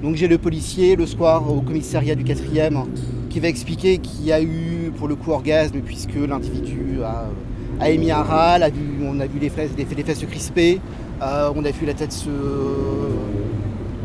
Donc 0.07 0.15
j'ai 0.15 0.29
le 0.29 0.37
policier 0.37 0.95
le 0.95 1.05
soir 1.05 1.51
au 1.51 1.59
commissariat 1.59 2.15
du 2.15 2.23
4e 2.23 2.85
qui 3.29 3.41
va 3.41 3.49
expliquer 3.49 3.97
qu'il 3.97 4.23
y 4.23 4.31
a 4.31 4.41
eu 4.41 4.89
pour 4.97 5.09
le 5.09 5.17
coup 5.17 5.31
orgasme 5.31 5.81
puisque 5.85 6.15
l'individu 6.15 7.03
a, 7.03 7.25
a 7.81 7.89
émis 7.89 8.09
un 8.09 8.23
râle, 8.23 8.63
a 8.63 8.69
vu- 8.69 9.03
on 9.05 9.19
a 9.19 9.25
vu 9.27 9.37
les 9.37 9.49
fesses, 9.49 9.71
fesses 9.75 10.19
se 10.19 10.25
crisper, 10.25 10.79
euh, 11.21 11.51
on 11.53 11.65
a 11.65 11.71
vu 11.71 11.85
la 11.85 11.93
tête 11.93 12.13
se 12.13 12.29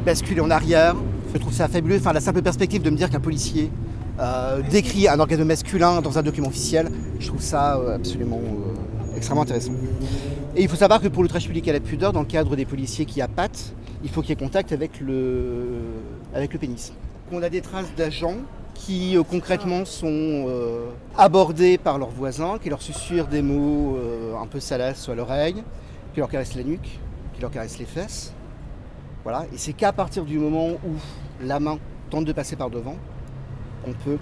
basculer 0.05 0.41
en 0.41 0.51
arrière. 0.51 0.97
Je 1.33 1.39
trouve 1.39 1.53
ça 1.53 1.69
fabuleux, 1.69 1.99
enfin 2.01 2.13
la 2.13 2.21
simple 2.21 2.43
perspective 2.43 2.83
de 2.83 2.91
me 2.91 2.97
dire 2.97 3.09
qu'un 3.09 3.21
policier 3.21 3.71
euh, 4.19 4.61
décrit 4.73 5.07
un 5.07 5.21
orgasme 5.21 5.45
masculin 5.45 6.01
dans 6.01 6.19
un 6.19 6.23
document 6.25 6.49
officiel, 6.49 6.91
je 7.21 7.29
trouve 7.29 7.41
ça 7.41 7.77
euh, 7.77 7.95
absolument 7.95 8.41
euh, 8.43 9.17
extrêmement 9.17 9.43
intéressant. 9.43 9.71
Et 10.55 10.63
il 10.63 10.69
faut 10.69 10.77
savoir 10.77 11.01
que 11.01 11.09
pour 11.09 11.23
l'outrage 11.23 11.47
public 11.47 11.67
à 11.69 11.73
la 11.73 11.81
pudeur, 11.81 12.13
dans 12.13 12.21
le 12.21 12.27
cadre 12.27 12.57
des 12.57 12.67
policiers 12.67 13.07
qui 13.07 13.23
appâtent, 13.23 13.73
il 14.05 14.11
faut 14.11 14.21
qu'il 14.21 14.31
y 14.31 14.33
ait 14.35 14.37
contact 14.37 14.73
avec 14.73 15.01
le, 15.01 15.81
avec 16.35 16.53
le 16.53 16.59
pénis. 16.59 16.93
On 17.33 17.43
a 17.43 17.49
des 17.49 17.63
traces 17.63 17.95
d'agents 17.97 18.37
qui 18.75 19.17
euh, 19.17 19.23
concrètement 19.23 19.87
sont 19.87 20.09
euh, 20.11 20.91
abordés 21.17 21.79
par 21.79 21.97
leurs 21.97 22.11
voisins, 22.11 22.59
qui 22.63 22.69
leur 22.69 22.83
susurrent 22.83 23.29
des 23.29 23.41
mots 23.41 23.97
euh, 23.97 24.37
un 24.37 24.47
peu 24.47 24.61
salaces 24.61 25.09
à 25.09 25.15
l'oreille, 25.15 25.65
qui 26.13 26.21
leur 26.21 26.29
caressent 26.29 26.57
la 26.57 26.65
nuque, 26.65 26.99
qui 27.33 27.41
leur 27.41 27.51
caressent 27.51 27.79
les 27.79 27.87
fesses. 27.87 28.35
Voilà. 29.23 29.47
Et 29.55 29.57
c'est 29.57 29.73
qu'à 29.73 29.93
partir 29.93 30.25
du 30.27 30.39
moment 30.39 30.73
où 30.73 30.93
la 31.43 31.61
main 31.61 31.79
tente 32.11 32.27
de 32.27 32.33
passer 32.33 32.57
par 32.57 32.69
devant, 32.69 32.97
qu'on 33.87 33.95
peut 33.95 34.19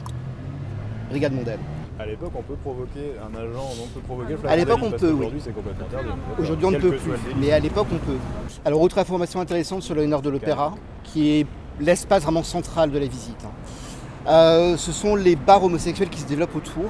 brigade 1.10 1.32
mondaine. 1.32 1.58
À 2.00 2.06
l'époque, 2.06 2.32
on 2.34 2.42
peut 2.42 2.54
provoquer 2.54 3.12
un 3.20 3.38
agent, 3.38 3.62
on 3.82 3.86
peut 3.88 4.00
provoquer 4.00 4.34
le 4.42 4.48
À 4.48 4.56
l'époque, 4.56 4.78
on 4.82 4.90
peut, 4.90 5.10
oui. 5.10 5.16
qu'aujourd'hui, 5.16 5.40
c'est 5.44 5.54
complètement 5.54 5.84
interdit. 5.84 6.08
Aujourd'hui, 6.38 6.66
on 6.66 6.70
ne 6.70 6.78
peut 6.78 6.96
plus, 6.96 7.12
mais 7.38 7.52
à 7.52 7.58
l'époque, 7.58 7.88
on 7.92 7.98
peut. 7.98 8.16
Alors, 8.64 8.80
autre 8.80 8.96
information 8.98 9.38
intéressante 9.40 9.82
sur 9.82 9.94
le 9.94 10.06
nord 10.06 10.22
de 10.22 10.30
l'Opéra, 10.30 10.74
qui 11.04 11.40
est 11.40 11.46
l'espace 11.78 12.22
vraiment 12.22 12.42
central 12.42 12.90
de 12.90 12.98
la 12.98 13.06
visite. 13.06 13.44
hein. 13.44 13.50
Euh, 14.30 14.76
ce 14.78 14.92
sont 14.92 15.14
les 15.14 15.36
bars 15.36 15.62
homosexuels 15.62 16.08
qui 16.08 16.20
se 16.20 16.26
développent 16.26 16.56
autour, 16.56 16.86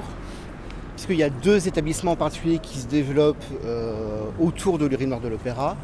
puisqu'il 0.95 1.17
y 1.17 1.23
a 1.23 1.29
deux 1.29 1.67
établissements 1.67 2.11
en 2.13 2.15
particulier 2.15 2.59
qui 2.59 2.77
se 2.77 2.87
développent 2.87 3.43
euh, 3.65 4.21
autour 4.39 4.77
de 4.77 4.85
l'urinoir 4.85 5.19
de 5.19 5.27
l'Opéra. 5.27 5.75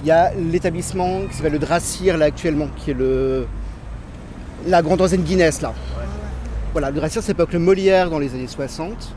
Il 0.00 0.08
y 0.08 0.10
a 0.10 0.34
l'établissement 0.34 1.20
qui 1.28 1.36
s'appelle 1.36 1.52
le 1.52 1.60
Drassir, 1.60 2.18
là, 2.18 2.24
actuellement, 2.24 2.66
qui 2.76 2.90
est 2.90 2.94
le, 2.94 3.46
la 4.66 4.82
grande 4.82 5.00
enseigne 5.02 5.22
Guinness, 5.22 5.60
là. 5.62 5.72
Voilà, 6.72 6.90
le 6.90 6.96
Drassir, 6.96 7.22
c'est 7.22 7.32
l'époque 7.32 7.52
le 7.52 7.58
Molière 7.58 8.08
dans 8.08 8.18
les 8.18 8.34
années 8.34 8.46
60 8.46 9.14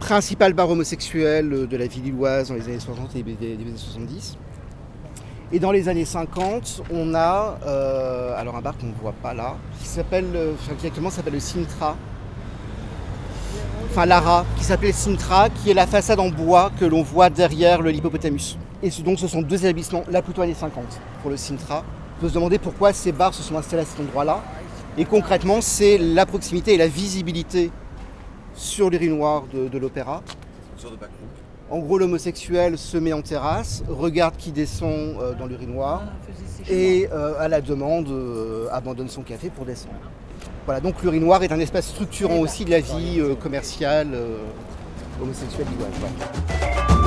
principal 0.00 0.52
bar 0.52 0.68
homosexuel 0.68 1.66
de 1.66 1.76
la 1.78 1.86
ville 1.86 2.04
lilloise 2.04 2.48
dans 2.48 2.54
les 2.54 2.64
années 2.64 2.78
60 2.78 3.16
et 3.16 3.22
des 3.22 3.54
années 3.54 3.72
70. 3.74 4.36
Et 5.52 5.58
dans 5.58 5.72
les 5.72 5.88
années 5.88 6.04
50, 6.04 6.82
on 6.90 7.14
a 7.14 7.58
euh, 7.66 8.38
alors 8.38 8.56
un 8.56 8.60
bar 8.60 8.76
qu'on 8.76 8.86
ne 8.86 8.92
voit 8.92 9.14
pas 9.22 9.32
là, 9.32 9.56
qui 9.78 9.86
s'appelle, 9.86 10.26
euh, 10.34 10.52
enfin, 10.54 10.74
qui 10.78 10.86
actuellement 10.86 11.10
s'appelle 11.10 11.34
le 11.34 11.40
Sintra. 11.40 11.96
Enfin 13.90 14.06
Lara, 14.06 14.44
qui 14.56 14.64
s'appelait 14.64 14.92
Sintra, 14.92 15.48
qui 15.50 15.70
est 15.70 15.74
la 15.74 15.86
façade 15.86 16.20
en 16.20 16.28
bois 16.28 16.70
que 16.78 16.84
l'on 16.84 17.02
voit 17.02 17.30
derrière 17.30 17.80
le 17.80 17.90
l'hippopotamus. 17.90 18.58
Et 18.82 18.90
donc 19.02 19.18
ce 19.18 19.28
sont 19.28 19.42
deux 19.42 19.64
établissements, 19.64 20.04
là 20.10 20.20
plutôt 20.22 20.42
années 20.42 20.54
50 20.54 20.84
pour 21.22 21.30
le 21.30 21.36
Sintra. 21.36 21.84
On 22.18 22.20
peut 22.22 22.28
se 22.28 22.34
demander 22.34 22.58
pourquoi 22.58 22.92
ces 22.92 23.12
bars 23.12 23.34
se 23.34 23.42
sont 23.42 23.56
installés 23.56 23.82
à 23.82 23.86
cet 23.86 24.00
endroit-là. 24.00 24.42
Et 24.96 25.04
concrètement, 25.04 25.60
c'est 25.60 25.98
la 25.98 26.24
proximité 26.24 26.74
et 26.74 26.76
la 26.76 26.86
visibilité 26.86 27.70
sur 28.54 28.90
l'urinoir 28.90 29.44
de, 29.52 29.68
de 29.68 29.78
l'opéra. 29.78 30.22
En 31.70 31.78
gros, 31.78 31.98
l'homosexuel 31.98 32.78
se 32.78 32.96
met 32.98 33.12
en 33.12 33.22
terrasse, 33.22 33.82
regarde 33.88 34.36
qui 34.36 34.52
descend 34.52 35.16
euh, 35.18 35.34
dans 35.34 35.46
l'urinoir 35.46 36.02
et 36.70 37.08
euh, 37.12 37.34
à 37.40 37.48
la 37.48 37.60
demande 37.60 38.08
euh, 38.08 38.68
abandonne 38.70 39.08
son 39.08 39.22
café 39.22 39.50
pour 39.50 39.64
descendre. 39.64 39.94
Voilà, 40.66 40.80
donc 40.80 41.02
l'urinoir 41.02 41.42
est 41.42 41.52
un 41.52 41.58
espace 41.58 41.88
structurant 41.88 42.38
aussi 42.38 42.64
de 42.64 42.70
la 42.70 42.80
vie 42.80 43.18
euh, 43.18 43.34
commerciale 43.34 44.08
euh, 44.14 44.36
homosexuelle 45.20 45.66
lilloise. 45.72 47.03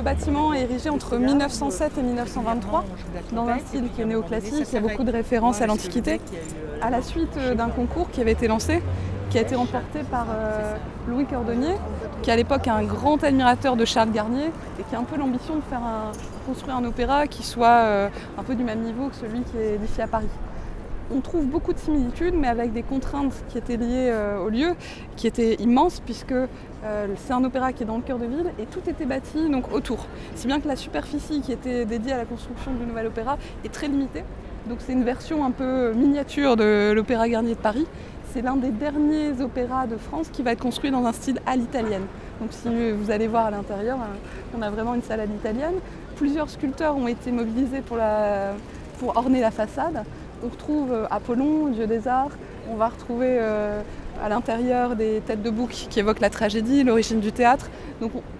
Le 0.00 0.04
bâtiment 0.04 0.54
est 0.54 0.62
érigé 0.62 0.88
entre 0.88 1.18
1907 1.18 1.98
et 1.98 2.02
1923 2.02 2.84
dans 3.32 3.46
un 3.48 3.58
style 3.58 3.84
qui 3.94 4.00
est 4.00 4.06
néoclassique. 4.06 4.54
Il 4.66 4.74
y 4.74 4.76
a 4.78 4.80
beaucoup 4.80 5.04
de 5.04 5.12
références 5.12 5.60
à 5.60 5.66
l'Antiquité. 5.66 6.20
À 6.80 6.88
la 6.88 7.02
suite 7.02 7.36
euh, 7.36 7.54
d'un 7.54 7.68
concours 7.68 8.10
qui 8.10 8.22
avait 8.22 8.32
été 8.32 8.48
lancé, 8.48 8.82
qui 9.28 9.36
a 9.36 9.42
été 9.42 9.54
remporté 9.56 10.00
par 10.10 10.26
euh, 10.30 10.74
Louis 11.06 11.26
Cordonnier, 11.26 11.74
qui 12.22 12.30
à 12.30 12.36
l'époque 12.36 12.66
est 12.66 12.70
un 12.70 12.82
grand 12.82 13.22
admirateur 13.22 13.76
de 13.76 13.84
Charles 13.84 14.10
Garnier 14.10 14.46
et 14.78 14.82
qui 14.88 14.94
a 14.96 14.98
un 14.98 15.04
peu 15.04 15.18
l'ambition 15.18 15.56
de 15.56 15.60
faire 15.68 15.80
un- 15.82 16.12
construire 16.46 16.76
un 16.76 16.84
opéra 16.86 17.26
qui 17.26 17.42
soit 17.42 17.66
euh, 17.68 18.08
un 18.38 18.42
peu 18.42 18.54
du 18.54 18.64
même 18.64 18.80
niveau 18.80 19.08
que 19.08 19.16
celui 19.16 19.42
qui 19.42 19.58
est 19.58 19.74
édifié 19.74 20.04
à 20.04 20.06
Paris 20.06 20.28
on 21.10 21.20
trouve 21.20 21.46
beaucoup 21.46 21.72
de 21.72 21.78
similitudes, 21.78 22.34
mais 22.34 22.48
avec 22.48 22.72
des 22.72 22.82
contraintes 22.82 23.34
qui 23.48 23.58
étaient 23.58 23.76
liées 23.76 24.10
euh, 24.10 24.38
au 24.38 24.48
lieu, 24.48 24.74
qui 25.16 25.26
étaient 25.26 25.54
immenses, 25.54 26.00
puisque 26.00 26.32
euh, 26.32 27.06
c'est 27.16 27.32
un 27.32 27.44
opéra 27.44 27.72
qui 27.72 27.82
est 27.82 27.86
dans 27.86 27.96
le 27.96 28.02
cœur 28.02 28.18
de 28.18 28.26
ville 28.26 28.52
et 28.58 28.66
tout 28.66 28.80
était 28.88 29.04
bâti 29.04 29.38
autour. 29.72 30.06
Si 30.34 30.46
bien 30.46 30.60
que 30.60 30.68
la 30.68 30.76
superficie 30.76 31.40
qui 31.40 31.52
était 31.52 31.84
dédiée 31.84 32.12
à 32.12 32.18
la 32.18 32.24
construction 32.24 32.72
du 32.72 32.86
nouvel 32.86 33.06
opéra 33.06 33.36
est 33.64 33.72
très 33.72 33.88
limitée. 33.88 34.24
Donc 34.66 34.78
c'est 34.80 34.92
une 34.92 35.04
version 35.04 35.44
un 35.44 35.50
peu 35.50 35.92
miniature 35.92 36.56
de 36.56 36.92
l'Opéra 36.92 37.28
Garnier 37.28 37.54
de 37.54 37.60
Paris. 37.60 37.86
C'est 38.32 38.42
l'un 38.42 38.56
des 38.56 38.70
derniers 38.70 39.40
opéras 39.40 39.86
de 39.86 39.96
France 39.96 40.28
qui 40.32 40.42
va 40.42 40.52
être 40.52 40.60
construit 40.60 40.90
dans 40.90 41.04
un 41.04 41.12
style 41.12 41.40
à 41.46 41.56
l'italienne. 41.56 42.04
Donc 42.40 42.50
si 42.52 42.92
vous 42.92 43.10
allez 43.10 43.26
voir 43.26 43.46
à 43.46 43.50
l'intérieur, 43.50 43.98
euh, 43.98 44.56
on 44.56 44.62
a 44.62 44.70
vraiment 44.70 44.94
une 44.94 45.02
salle 45.02 45.20
à 45.20 45.26
l'italienne. 45.26 45.74
Plusieurs 46.16 46.48
sculpteurs 46.48 46.96
ont 46.96 47.08
été 47.08 47.32
mobilisés 47.32 47.82
pour 47.82 49.16
orner 49.16 49.40
la 49.40 49.50
façade. 49.50 50.04
On 50.42 50.48
retrouve 50.48 50.92
euh, 50.92 51.06
Apollon, 51.10 51.68
dieu 51.68 51.86
des 51.86 52.08
arts. 52.08 52.30
On 52.70 52.76
va 52.76 52.88
retrouver 52.88 53.36
euh, 53.40 53.82
à 54.22 54.28
l'intérieur 54.28 54.96
des 54.96 55.20
têtes 55.26 55.42
de 55.42 55.50
bouc 55.50 55.70
qui 55.70 55.98
évoquent 55.98 56.20
la 56.20 56.30
tragédie, 56.30 56.82
l'origine 56.82 57.20
du 57.20 57.32
théâtre. 57.32 57.68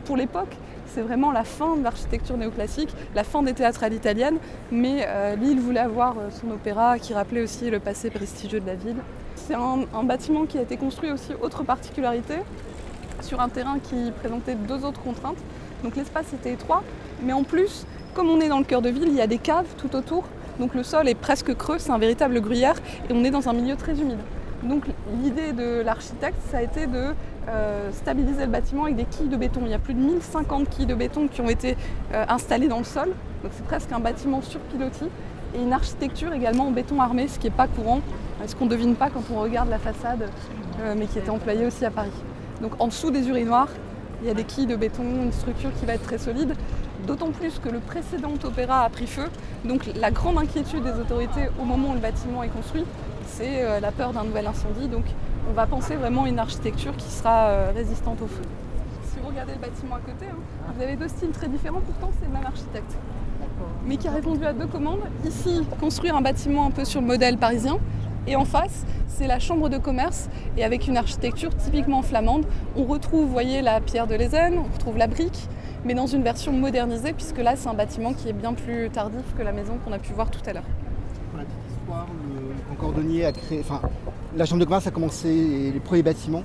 Pour 0.05 0.17
l'époque, 0.17 0.57
c'est 0.87 1.03
vraiment 1.03 1.31
la 1.31 1.45
fin 1.45 1.77
de 1.77 1.85
l'architecture 1.85 2.37
néoclassique, 2.37 2.91
la 3.15 3.25
fin 3.25 3.43
des 3.43 3.53
théâtres 3.53 3.85
à 3.85 3.89
l'italienne. 3.89 4.39
Mais 4.73 5.05
euh, 5.07 5.37
Lille 5.37 5.61
voulait 5.61 5.81
avoir 5.81 6.17
euh, 6.19 6.31
son 6.31 6.51
opéra 6.51 6.99
qui 6.99 7.15
rappelait 7.15 7.43
aussi 7.43 7.71
le 7.71 7.81
passé 7.81 8.11
prestigieux 8.11 8.61
de 8.61 8.67
la 8.67 8.75
ville. 8.75 8.97
C'est 9.37 9.55
un, 9.55 9.81
un 9.95 10.03
bâtiment 10.03 10.47
qui 10.47 10.59
a 10.59 10.63
été 10.63 10.77
construit 10.77 11.11
aussi, 11.11 11.33
autre 11.41 11.65
particularité, 11.65 12.35
sur 13.21 13.41
un 13.41 13.49
terrain 13.49 13.79
qui 13.79 14.11
présentait 14.21 14.55
deux 14.55 14.85
autres 14.85 15.03
contraintes. 15.03 15.39
Donc 15.85 15.97
l'espace 15.97 16.33
était 16.33 16.53
étroit, 16.53 16.83
mais 17.23 17.33
en 17.33 17.43
plus, 17.43 17.87
comme 18.15 18.29
on 18.29 18.41
est 18.41 18.49
dans 18.49 18.59
le 18.59 18.65
cœur 18.65 18.83
de 18.83 18.89
ville, 18.91 19.09
il 19.09 19.15
y 19.15 19.21
a 19.21 19.27
des 19.27 19.39
caves 19.39 19.69
tout 19.79 19.95
autour. 19.97 20.25
Donc 20.61 20.75
le 20.75 20.83
sol 20.83 21.09
est 21.09 21.15
presque 21.15 21.55
creux, 21.57 21.79
c'est 21.79 21.91
un 21.91 21.99
véritable 21.99 22.39
gruyère, 22.43 22.77
et 23.09 23.15
on 23.15 23.25
est 23.25 23.31
dans 23.31 23.49
un 23.49 23.55
milieu 23.55 23.77
très 23.77 23.99
humide. 23.99 24.19
Donc 24.63 24.85
l'idée 25.23 25.53
de 25.53 25.81
l'architecte, 25.81 26.37
ça 26.51 26.59
a 26.59 26.63
été 26.63 26.87
de 26.87 27.15
euh, 27.49 27.91
stabiliser 27.93 28.45
le 28.45 28.51
bâtiment 28.51 28.85
avec 28.85 28.97
des 28.97 29.07
quilles 29.07 29.31
de 29.31 29.39
béton. 29.39 29.63
Il 29.65 29.71
y 29.71 29.75
a 29.75 29.79
plus 29.79 29.95
de 29.95 30.01
1050 30.01 30.69
quilles 30.69 30.85
de 30.85 30.95
béton 30.95 31.29
qui 31.29 31.41
ont 31.41 31.49
été 31.49 31.79
euh, 32.13 32.27
installées 32.29 32.69
dans 32.69 32.77
le 32.77 32.85
sol. 32.85 33.09
Donc 33.43 33.53
c'est 33.57 33.65
presque 33.65 33.91
un 33.91 34.01
bâtiment 34.01 34.43
sur 34.43 34.61
pilotis. 34.61 35.09
Et 35.55 35.63
une 35.63 35.73
architecture 35.73 36.35
également 36.35 36.67
en 36.67 36.73
béton 36.73 37.01
armé, 37.01 37.27
ce 37.27 37.39
qui 37.39 37.47
n'est 37.47 37.57
pas 37.57 37.67
courant, 37.67 38.03
ce 38.47 38.55
qu'on 38.55 38.67
ne 38.67 38.71
devine 38.71 38.97
pas 38.97 39.09
quand 39.09 39.23
on 39.35 39.41
regarde 39.41 39.71
la 39.71 39.79
façade, 39.79 40.29
euh, 40.83 40.95
mais 40.97 41.07
qui 41.07 41.19
était 41.19 41.31
employée 41.31 41.65
aussi 41.65 41.87
à 41.87 41.91
Paris. 41.91 42.13
Donc 42.61 42.73
en 42.79 42.89
dessous 42.89 43.11
des 43.11 43.27
urinoirs, 43.27 43.71
il 44.21 44.29
y 44.29 44.31
a 44.31 44.35
des 44.35 44.45
quilles 44.45 44.67
de 44.67 44.77
béton, 44.77 45.03
une 45.03 45.33
structure 45.33 45.71
qui 45.81 45.87
va 45.87 45.95
être 45.95 46.03
très 46.03 46.19
solide. 46.19 46.55
D'autant 47.07 47.31
plus 47.31 47.59
que 47.59 47.69
le 47.69 47.81
précédent 47.81 48.35
opéra 48.45 48.85
a 48.85 48.89
pris 48.89 49.07
feu. 49.07 49.29
Donc 49.65 49.91
la 49.95 50.11
grande 50.11 50.39
inquiétude 50.39 50.83
des 50.83 50.93
autorités 50.93 51.49
au 51.61 51.65
moment 51.65 51.91
où 51.91 51.95
le 51.95 52.01
bâtiment 52.01 52.43
est 52.43 52.49
construit, 52.49 52.85
c'est 53.27 53.65
euh, 53.65 53.81
la 53.81 53.93
peur 53.93 54.13
d'un 54.13 54.25
nouvel 54.25 54.47
incendie. 54.47 54.89
Donc 54.89 55.05
on 55.49 55.53
va 55.53 55.67
penser 55.67 55.97
vraiment 55.97 56.25
à 56.25 56.29
une 56.29 56.39
architecture 56.39 56.97
qui 56.97 57.09
sera 57.11 57.47
euh, 57.47 57.73
résistante 57.75 58.21
au 58.23 58.27
feu. 58.27 58.43
Si 59.05 59.19
vous 59.21 59.29
regardez 59.29 59.55
le 59.55 59.61
bâtiment 59.61 59.97
à 59.97 60.01
côté, 60.01 60.27
hein, 60.31 60.73
vous 60.75 60.83
avez 60.83 60.97
deux 60.97 61.09
styles 61.09 61.31
très 61.31 61.49
différents, 61.49 61.81
pourtant 61.81 62.11
c'est 62.21 62.27
le 62.27 62.33
même 62.33 62.47
architecte. 62.47 62.97
Mais 63.85 63.97
qui 63.97 64.09
a 64.09 64.13
répondu 64.13 64.45
à 64.45 64.53
deux 64.53 64.67
commandes. 64.67 65.01
Ici, 65.27 65.63
construire 65.81 66.17
un 66.17 66.23
bâtiment 66.23 66.67
un 66.67 66.71
peu 66.71 66.85
sur 66.85 67.01
le 67.01 67.07
modèle 67.07 67.37
parisien. 67.37 67.79
Et 68.27 68.37
en 68.37 68.45
face, 68.45 68.85
c'est 69.09 69.27
la 69.27 69.39
chambre 69.39 69.69
de 69.69 69.79
commerce 69.79 70.29
et 70.57 70.65
avec 70.65 70.87
une 70.87 70.97
architecture 70.97 71.55
typiquement 71.57 72.03
flamande. 72.03 72.45
On 72.77 72.85
retrouve, 72.85 73.27
vous 73.27 73.33
voyez, 73.33 73.63
la 73.63 73.81
pierre 73.81 74.07
de 74.07 74.15
Lézène, 74.15 74.59
on 74.59 74.73
retrouve 74.73 74.99
la 74.99 75.07
brique, 75.07 75.49
mais 75.85 75.95
dans 75.95 76.07
une 76.07 76.23
version 76.23 76.53
modernisée, 76.53 77.13
puisque 77.13 77.39
là, 77.39 77.57
c'est 77.57 77.69
un 77.69 77.75
bâtiment 77.75 78.13
qui 78.13 78.29
est 78.29 78.33
bien 78.33 78.53
plus 78.53 78.91
tardif 78.91 79.23
que 79.37 79.43
la 79.43 79.53
maison 79.53 79.79
qu'on 79.85 79.93
a 79.93 79.99
pu 79.99 80.13
voir 80.13 80.31
tout 80.31 80.41
à 80.47 80.53
l'heure. 80.53 80.65
Pour 81.31 81.39
la 81.39 81.45
petite 81.45 81.59
histoire, 81.79 82.07
le- 82.29 82.77
Cordonnier 82.79 83.27
a 83.27 83.33
créé, 83.33 83.61
enfin, 83.61 83.81
la 84.37 84.47
chambre 84.47 84.61
de 84.61 84.65
commerce 84.65 84.87
a 84.87 84.91
commencé 84.91 85.71
les 85.73 85.81
premiers 85.81 86.03
bâtiments 86.03 86.43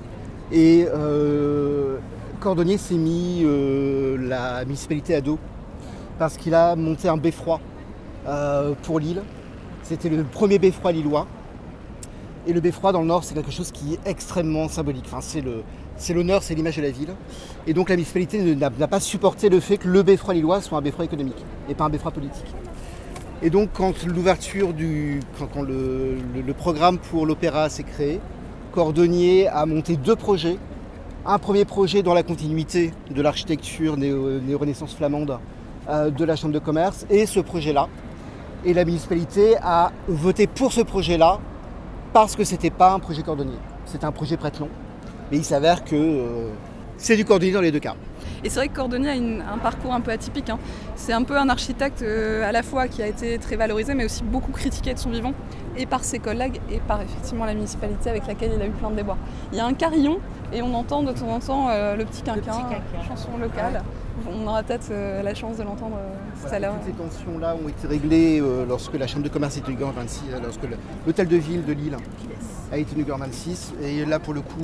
et 0.51 0.85
euh, 0.93 1.97
Cordonnier 2.41 2.77
s'est 2.77 2.95
mis 2.95 3.41
euh, 3.45 4.17
la 4.17 4.65
municipalité 4.65 5.15
à 5.15 5.21
dos 5.21 5.39
parce 6.19 6.35
qu'il 6.35 6.53
a 6.53 6.75
monté 6.75 7.07
un 7.07 7.17
beffroi 7.17 7.61
euh, 8.27 8.73
pour 8.83 8.99
l'île. 8.99 9.21
C'était 9.83 10.09
le 10.09 10.23
premier 10.23 10.59
beffroi 10.59 10.91
lillois. 10.91 11.27
Et 12.47 12.53
le 12.53 12.59
beffroi 12.59 12.91
dans 12.91 13.01
le 13.01 13.07
nord, 13.07 13.23
c'est 13.23 13.33
quelque 13.33 13.51
chose 13.51 13.71
qui 13.71 13.93
est 13.93 13.99
extrêmement 14.05 14.67
symbolique. 14.67 15.05
Enfin, 15.07 15.21
c'est 15.21 15.41
le, 15.41 15.63
c'est 15.97 16.13
l'honneur, 16.13 16.43
c'est 16.43 16.55
l'image 16.55 16.77
de 16.77 16.81
la 16.81 16.91
ville. 16.91 17.13
Et 17.67 17.73
donc 17.73 17.89
la 17.89 17.95
municipalité 17.95 18.55
n'a 18.55 18.87
pas 18.87 18.99
supporté 18.99 19.49
le 19.49 19.59
fait 19.59 19.77
que 19.77 19.87
le 19.87 20.03
beffroi 20.03 20.33
lillois 20.33 20.61
soit 20.61 20.77
un 20.77 20.81
beffroi 20.81 21.05
économique 21.05 21.43
et 21.69 21.73
pas 21.75 21.85
un 21.85 21.89
beffroi 21.89 22.11
politique. 22.11 22.53
Et 23.41 23.49
donc 23.49 23.69
quand 23.73 24.05
l'ouverture 24.05 24.73
du, 24.73 25.19
quand, 25.39 25.61
le, 25.61 26.17
programme 26.57 26.97
pour 26.97 27.25
l'opéra 27.25 27.69
s'est 27.69 27.83
créé, 27.83 28.19
Cordonnier 28.71 29.47
a 29.47 29.65
monté 29.65 29.95
deux 29.97 30.15
projets. 30.15 30.57
Un 31.25 31.39
premier 31.39 31.65
projet 31.65 32.03
dans 32.03 32.13
la 32.13 32.23
continuité 32.23 32.93
de 33.09 33.21
l'architecture 33.21 33.97
néo- 33.97 34.39
néo-renaissance 34.41 34.93
flamande 34.93 35.39
euh, 35.89 36.11
de 36.11 36.23
la 36.23 36.35
Chambre 36.35 36.53
de 36.53 36.59
commerce 36.59 37.05
et 37.09 37.25
ce 37.25 37.39
projet-là. 37.39 37.87
Et 38.63 38.73
la 38.73 38.85
municipalité 38.85 39.55
a 39.61 39.91
voté 40.07 40.45
pour 40.45 40.71
ce 40.71 40.81
projet-là 40.81 41.39
parce 42.13 42.35
que 42.35 42.43
c'était 42.43 42.69
pas 42.69 42.93
un 42.93 42.99
projet 42.99 43.23
Cordonnier, 43.23 43.57
c'était 43.85 44.05
un 44.05 44.11
projet 44.11 44.37
Pratelon. 44.37 44.69
Mais 45.31 45.37
il 45.37 45.43
s'avère 45.45 45.83
que 45.83 45.95
euh, 45.95 46.49
c'est 46.97 47.15
du 47.15 47.25
Cordonnier 47.25 47.51
dans 47.51 47.61
les 47.61 47.71
deux 47.71 47.79
cas. 47.79 47.95
Et 48.43 48.49
c'est 48.49 48.59
vrai 48.59 48.67
que 48.67 48.75
Cordonnier 48.75 49.09
a 49.09 49.15
une- 49.15 49.41
un 49.41 49.57
parcours 49.57 49.93
un 49.93 50.01
peu 50.01 50.11
atypique. 50.11 50.49
hein. 50.49 50.59
C'est 50.95 51.13
un 51.13 51.23
peu 51.23 51.37
un 51.37 51.49
architecte 51.49 52.01
euh, 52.03 52.47
à 52.47 52.51
la 52.51 52.61
fois 52.63 52.87
qui 52.87 53.01
a 53.01 53.07
été 53.07 53.37
très 53.39 53.55
valorisé, 53.55 53.95
mais 53.95 54.05
aussi 54.05 54.23
beaucoup 54.23 54.51
critiqué 54.51 54.93
de 54.93 54.99
son 54.99 55.09
vivant, 55.09 55.33
et 55.77 55.85
par 55.87 56.03
ses 56.03 56.19
collègues, 56.19 56.59
et 56.71 56.79
par 56.79 57.01
effectivement 57.01 57.45
la 57.45 57.53
municipalité 57.55 58.09
avec 58.09 58.27
laquelle 58.27 58.51
il 58.55 58.61
a 58.61 58.67
eu 58.67 58.71
plein 58.71 58.91
de 58.91 58.95
déboires. 58.95 59.17
Il 59.51 59.57
y 59.57 59.61
a 59.61 59.65
un 59.65 59.73
carillon, 59.73 60.19
et 60.53 60.61
on 60.61 60.73
entend 60.75 61.01
de 61.03 61.11
temps 61.11 61.27
en 61.29 61.39
temps 61.39 61.67
euh, 61.69 61.95
le 61.95 62.05
petit 62.05 62.21
quinquin, 62.21 62.41
petit 62.41 62.61
quinquin. 62.61 63.07
chanson 63.07 63.29
locale. 63.41 63.81
On 64.27 64.47
aura 64.47 64.63
peut-être 64.63 64.89
euh, 64.91 65.21
la 65.21 65.33
chance 65.33 65.57
de 65.57 65.63
l'entendre 65.63 65.97
euh, 65.97 66.47
tout 66.47 66.53
à 66.53 66.59
l'heure. 66.59 66.75
Toutes 66.75 66.93
ces 66.95 67.19
tensions-là 67.19 67.55
ont 67.55 67.67
été 67.67 67.87
réglées 67.87 68.39
euh, 68.41 68.65
lorsque 68.65 68.93
la 68.97 69.07
Chambre 69.07 69.23
de 69.23 69.29
commerce 69.29 69.57
est 69.57 69.67
inaugurée 69.67 69.89
en 69.89 69.93
26, 69.93 70.21
euh, 70.31 70.39
lorsque 70.41 70.61
l'hôtel 71.05 71.27
de 71.27 71.37
ville 71.37 71.65
de 71.65 71.73
Lille 71.73 71.97
a 72.71 72.77
été 72.77 72.95
inauguré 72.95 73.15
en 73.15 73.25
26. 73.25 73.73
Et 73.83 74.05
là, 74.05 74.19
pour 74.19 74.33
le 74.33 74.41
coup, 74.41 74.61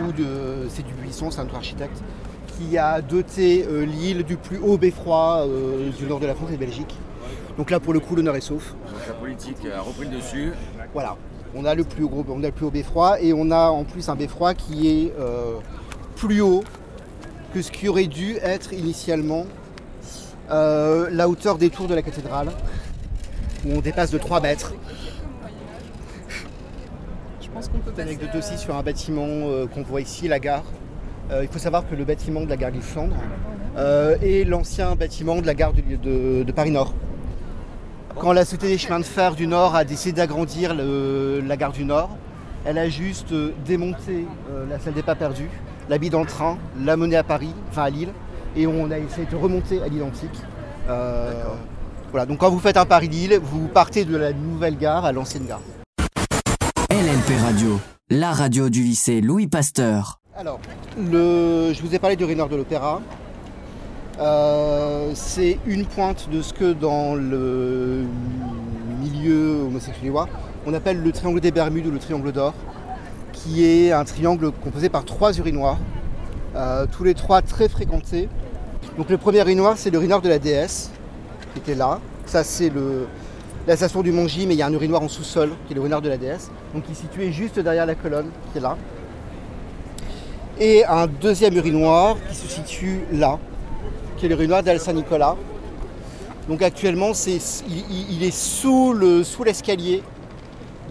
c'est 0.70 0.86
du 0.86 0.94
Buisson, 0.94 1.32
c'est 1.32 1.42
un 1.42 1.44
autre 1.46 1.56
architecte, 1.56 2.02
qui 2.48 2.78
a 2.78 3.02
doté 3.02 3.66
euh, 3.68 3.86
Lille 3.86 4.24
du 4.24 4.38
plus 4.38 4.58
haut 4.58 4.78
beffroi 4.78 5.46
euh, 5.46 5.90
du 5.92 6.06
nord 6.06 6.20
de 6.20 6.28
la 6.28 6.36
France 6.36 6.50
et 6.50 6.56
de 6.56 6.60
Belgique. 6.60 6.96
Donc 7.58 7.70
là, 7.72 7.80
pour 7.80 7.94
le 7.94 8.00
coup, 8.00 8.16
l'honneur 8.16 8.36
est 8.36 8.42
sauf. 8.42 8.74
Donc 8.86 9.08
la 9.08 9.14
politique 9.14 9.58
a 9.74 9.82
repris 9.82 10.06
le 10.06 10.16
dessus. 10.18 10.54
Voilà, 10.94 11.18
on 11.56 11.66
a 11.66 11.76
le 11.76 11.84
plus 11.84 12.08
gros, 12.08 12.26
on 12.30 12.44
a 12.44 12.48
le 12.48 12.52
plus 12.52 12.66
haut 12.66 12.72
beffroi 12.72 13.22
et 13.22 13.34
on 13.34 13.52
a 13.52 13.70
en 13.70 13.84
plus 13.84 14.08
un 14.10 14.16
beffroi 14.16 14.54
qui 14.54 14.88
est 14.88 15.14
euh, 15.20 15.56
plus 16.16 16.42
haut 16.42 16.64
que 17.54 17.62
ce 17.62 17.72
qui 17.72 17.88
aurait 17.90 18.08
dû 18.08 18.38
être 18.42 18.74
initialement 18.74 19.46
euh, 20.50 21.08
la 21.12 21.28
hauteur 21.30 21.58
des 21.58 21.70
tours 21.70 21.88
de 21.88 21.96
la 21.96 22.02
cathédrale, 22.02 22.50
où 23.66 23.74
on 23.74 23.80
dépasse 23.80 24.12
de 24.12 24.18
3 24.18 24.42
mètres. 24.42 24.74
Je 27.42 27.48
pense 27.50 27.68
qu'on 27.68 27.80
peut 27.80 27.92
passer. 27.92 28.18
euh, 28.22 28.34
dossier 28.34 28.58
sur 28.58 28.76
un 28.76 28.84
bâtiment 28.84 29.26
euh, 29.28 29.68
qu'on 29.68 29.84
voit 29.84 30.02
ici, 30.02 30.28
la 30.28 30.40
gare. 30.40 30.64
Euh, 31.32 31.44
il 31.44 31.48
faut 31.50 31.60
savoir 31.60 31.88
que 31.88 31.96
le 31.96 32.04
bâtiment 32.06 32.42
de 32.42 32.50
la 32.50 32.58
gare 32.58 32.72
du 32.72 32.82
Flandre 32.82 33.16
euh, 33.78 34.18
est 34.22 34.44
l'ancien 34.44 34.96
bâtiment 34.96 35.42
de 35.42 35.46
la 35.46 35.54
gare 35.54 35.74
de, 35.74 35.82
de- 35.82 36.44
de 36.44 36.52
Paris-Nord. 36.52 36.94
Quand 38.20 38.34
la 38.34 38.44
Société 38.44 38.68
des 38.68 38.78
chemins 38.78 39.00
de 39.00 39.06
fer 39.06 39.36
du 39.36 39.48
Nord 39.48 39.76
a 39.76 39.84
décidé 39.86 40.18
d'agrandir 40.18 40.74
la 40.76 41.58
gare 41.58 41.72
du 41.72 41.86
Nord, 41.86 42.10
Elle 42.66 42.78
a 42.78 42.88
juste 42.90 43.34
démonté 43.66 44.28
euh, 44.52 44.66
la 44.70 44.78
salle 44.80 44.94
des 44.94 45.02
pas 45.02 45.16
perdus, 45.16 45.50
l'a 45.90 45.98
mis 45.98 46.10
dans 46.10 46.22
le 46.22 46.28
train, 46.28 46.58
l'a 46.84 46.98
menée 46.98 47.16
à 47.16 47.24
Paris, 47.24 47.54
enfin 47.70 47.84
à 47.84 47.90
Lille, 47.90 48.14
et 48.56 48.68
on 48.68 48.92
a 48.92 48.98
essayé 48.98 49.28
de 49.30 49.36
remonter 49.36 49.82
à 49.82 49.88
l'identique. 49.88 50.30
Euh, 50.90 51.44
voilà, 52.12 52.26
donc 52.26 52.40
quand 52.40 52.50
vous 52.50 52.60
faites 52.60 52.78
un 52.78 52.86
Paris-Lille, 52.86 53.40
vous 53.42 53.68
partez 53.68 54.06
de 54.06 54.18
la 54.18 54.34
nouvelle 54.34 54.78
gare 54.78 55.06
à 55.06 55.12
l'ancienne 55.12 55.46
gare. 55.46 55.62
LLP 56.90 57.40
Radio, 57.42 57.80
la 58.10 58.32
radio 58.32 58.70
du 58.70 58.84
lycée 58.84 59.22
Louis 59.22 59.48
Pasteur. 59.48 60.20
Alors, 60.36 60.60
le, 60.98 61.72
je 61.74 61.82
vous 61.82 61.96
ai 61.96 62.00
parlé 62.00 62.16
du 62.16 62.36
Nord 62.36 62.50
de 62.50 62.56
l'Opéra. 62.56 63.02
Euh, 64.20 65.12
c'est 65.16 65.58
une 65.66 65.86
pointe 65.86 66.30
de 66.30 66.42
ce 66.42 66.54
que 66.54 66.74
dans 66.74 67.16
le 67.16 68.06
milieu 69.02 69.62
homosexuel 69.66 70.12
on 70.66 70.74
appelle 70.74 71.02
le 71.02 71.12
triangle 71.12 71.40
des 71.40 71.52
Bermudes 71.52 71.88
ou 71.88 71.92
le 71.92 72.00
triangle 72.00 72.32
d'or, 72.32 72.54
qui 73.34 73.66
est 73.66 73.92
un 73.92 74.04
triangle 74.04 74.52
composé 74.52 74.90
par 74.90 75.06
trois 75.06 75.38
urinoirs, 75.38 75.80
euh, 76.56 76.86
tous 76.92 77.04
les 77.04 77.14
trois 77.14 77.42
très 77.42 77.70
fréquentés. 77.70 78.30
Donc 78.98 79.10
le 79.10 79.18
premier 79.18 79.40
urinoir, 79.40 79.78
c'est 79.78 79.90
le 79.90 79.98
urinoir 79.98 80.22
de 80.22 80.30
la 80.30 80.40
déesse, 80.40 80.92
qui 81.54 81.60
était 81.60 81.76
là. 81.76 82.00
Ça, 82.26 82.44
c'est 82.44 82.72
la 83.68 83.76
station 83.76 84.02
du 84.02 84.12
Mont-J, 84.12 84.48
mais 84.48 84.56
il 84.56 84.58
y 84.58 84.62
a 84.62 84.68
un 84.68 84.74
urinoir 84.74 85.02
en 85.02 85.08
sous-sol, 85.08 85.52
qui 85.68 85.74
est 85.74 85.76
le 85.76 85.82
urinoir 85.82 86.02
de 86.02 86.10
la 86.10 86.18
déesse, 86.18 86.52
donc 86.74 86.86
qui 86.86 86.92
est 86.92 86.96
situé 86.96 87.32
juste 87.32 87.60
derrière 87.60 87.86
la 87.86 87.96
colonne, 87.96 88.30
qui 88.52 88.58
est 88.58 88.62
là. 88.62 88.78
Et 90.60 90.86
un 90.86 91.08
deuxième 91.08 91.56
urinoir 91.56 92.18
qui 92.30 92.36
se 92.36 92.48
situe 92.48 93.02
là, 93.12 93.40
qui 94.18 94.26
est 94.26 94.30
l'urinoir 94.30 94.62
d'Al 94.62 94.80
Saint-Nicolas. 94.80 95.36
Donc 96.48 96.62
actuellement, 96.62 97.12
il, 97.26 98.24
est 98.24 98.32
sous 98.32 98.94
l'escalier, 99.44 100.04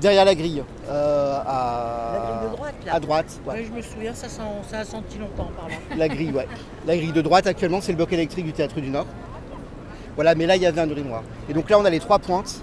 derrière 0.01 0.25
la 0.25 0.35
grille, 0.35 0.63
euh, 0.89 1.39
à, 1.47 2.13
La 2.15 2.19
grille 2.21 2.51
de 2.51 2.57
droite, 2.57 2.75
là. 2.87 2.95
à 2.95 3.01
droite. 3.01 3.41
ouais. 3.47 3.55
Ouais, 3.55 3.65
je 3.69 3.73
me 3.77 3.83
souviens, 3.83 4.15
ça, 4.15 4.29
sent- 4.29 4.41
ça 4.71 4.79
a 4.81 4.85
senti 4.85 5.19
longtemps 5.19 5.51
par 5.59 5.69
là. 5.69 5.75
La 5.97 6.09
grille, 6.09 6.33
ouais. 6.33 6.47
La 6.87 6.97
grille 6.97 7.13
de 7.13 7.21
droite 7.23 7.47
actuellement, 7.47 7.81
c'est 7.81 7.93
le 7.93 7.97
bloc 7.97 8.13
électrique 8.13 8.45
du 8.47 8.53
Théâtre 8.53 8.81
du 8.81 8.89
Nord. 8.91 9.07
Voilà, 10.17 10.35
mais 10.35 10.47
là, 10.47 10.57
il 10.57 10.63
y 10.63 10.67
avait 10.67 10.81
un 10.81 10.89
urinoir. 10.89 11.23
Et 11.49 11.53
donc 11.53 11.71
là, 11.71 11.79
on 11.79 11.85
a 11.85 11.91
les 11.91 12.01
trois 12.01 12.19
pointes 12.19 12.61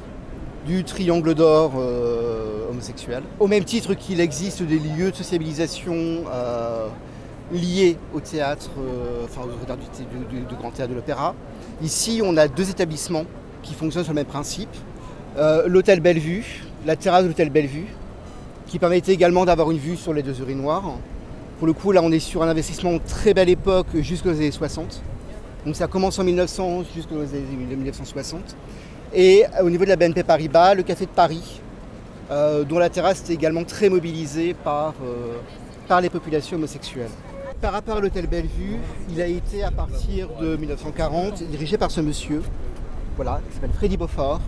du 0.65 0.83
triangle 0.83 1.33
d'or 1.33 1.73
euh, 1.77 2.69
homosexuel. 2.69 3.23
Au 3.39 3.47
même 3.47 3.63
titre 3.63 3.93
qu'il 3.93 4.19
existe 4.19 4.61
des 4.63 4.79
lieux 4.79 5.11
de 5.11 5.15
sociabilisation 5.15 5.95
euh, 6.33 6.87
liés 7.53 7.97
au 8.13 8.19
théâtre, 8.19 8.69
enfin 9.23 9.41
au 9.43 9.65
théâtre 9.65 9.79
du, 9.79 10.17
du- 10.35 10.41
du- 10.41 10.45
du 10.45 10.55
Grand 10.55 10.71
Théâtre 10.71 10.91
de 10.91 10.95
l'Opéra. 10.95 11.35
Ici, 11.81 12.21
on 12.23 12.35
a 12.35 12.47
deux 12.49 12.69
établissements 12.69 13.23
qui 13.63 13.73
fonctionnent 13.73 14.03
sur 14.03 14.13
le 14.13 14.17
même 14.19 14.25
principe. 14.25 14.69
L'hôtel 15.67 15.99
Bellevue, 15.99 16.63
la 16.87 16.95
terrasse 16.95 17.23
de 17.23 17.27
l'hôtel 17.27 17.49
Bellevue, 17.49 17.85
qui 18.65 18.79
permettait 18.79 19.11
également 19.11 19.43
d'avoir 19.43 19.69
une 19.71 19.77
vue 19.77 19.97
sur 19.97 20.13
les 20.13 20.23
deux 20.23 20.39
urinoirs. 20.39 20.93
Pour 21.57 21.67
le 21.67 21.73
coup, 21.73 21.91
là, 21.91 22.01
on 22.01 22.11
est 22.13 22.19
sur 22.19 22.43
un 22.43 22.47
investissement 22.47 22.97
très 22.99 23.33
belle 23.33 23.49
époque 23.49 23.87
jusqu'aux 23.95 24.29
années 24.29 24.51
60. 24.51 25.01
Donc 25.65 25.75
ça 25.75 25.87
commence 25.87 26.17
en 26.17 26.23
1900 26.23 26.83
jusqu'aux 26.95 27.19
années 27.19 27.75
1960. 27.75 28.55
Et 29.13 29.43
euh, 29.43 29.65
au 29.65 29.69
niveau 29.69 29.83
de 29.83 29.89
la 29.89 29.97
BNP 29.97 30.23
Paribas, 30.23 30.75
le 30.75 30.83
Café 30.83 31.05
de 31.05 31.11
Paris, 31.11 31.59
euh, 32.31 32.63
dont 32.63 32.79
la 32.79 32.89
terrasse 32.89 33.19
était 33.19 33.33
également 33.33 33.65
très 33.65 33.89
mobilisée 33.89 34.53
par, 34.53 34.93
euh, 35.03 35.39
par 35.89 35.99
les 35.99 36.09
populations 36.09 36.55
homosexuelles. 36.55 37.11
Par 37.59 37.73
rapport 37.73 37.97
à 37.97 37.99
l'hôtel 37.99 38.27
Bellevue, 38.27 38.77
il 39.11 39.21
a 39.21 39.27
été 39.27 39.61
à 39.61 39.71
partir 39.71 40.29
de 40.39 40.55
1940 40.55 41.43
dirigé 41.43 41.77
par 41.77 41.91
ce 41.91 41.99
monsieur, 41.99 42.41
voilà, 43.17 43.41
qui 43.49 43.55
s'appelle 43.55 43.75
Freddy 43.75 43.97
Beaufort, 43.97 44.39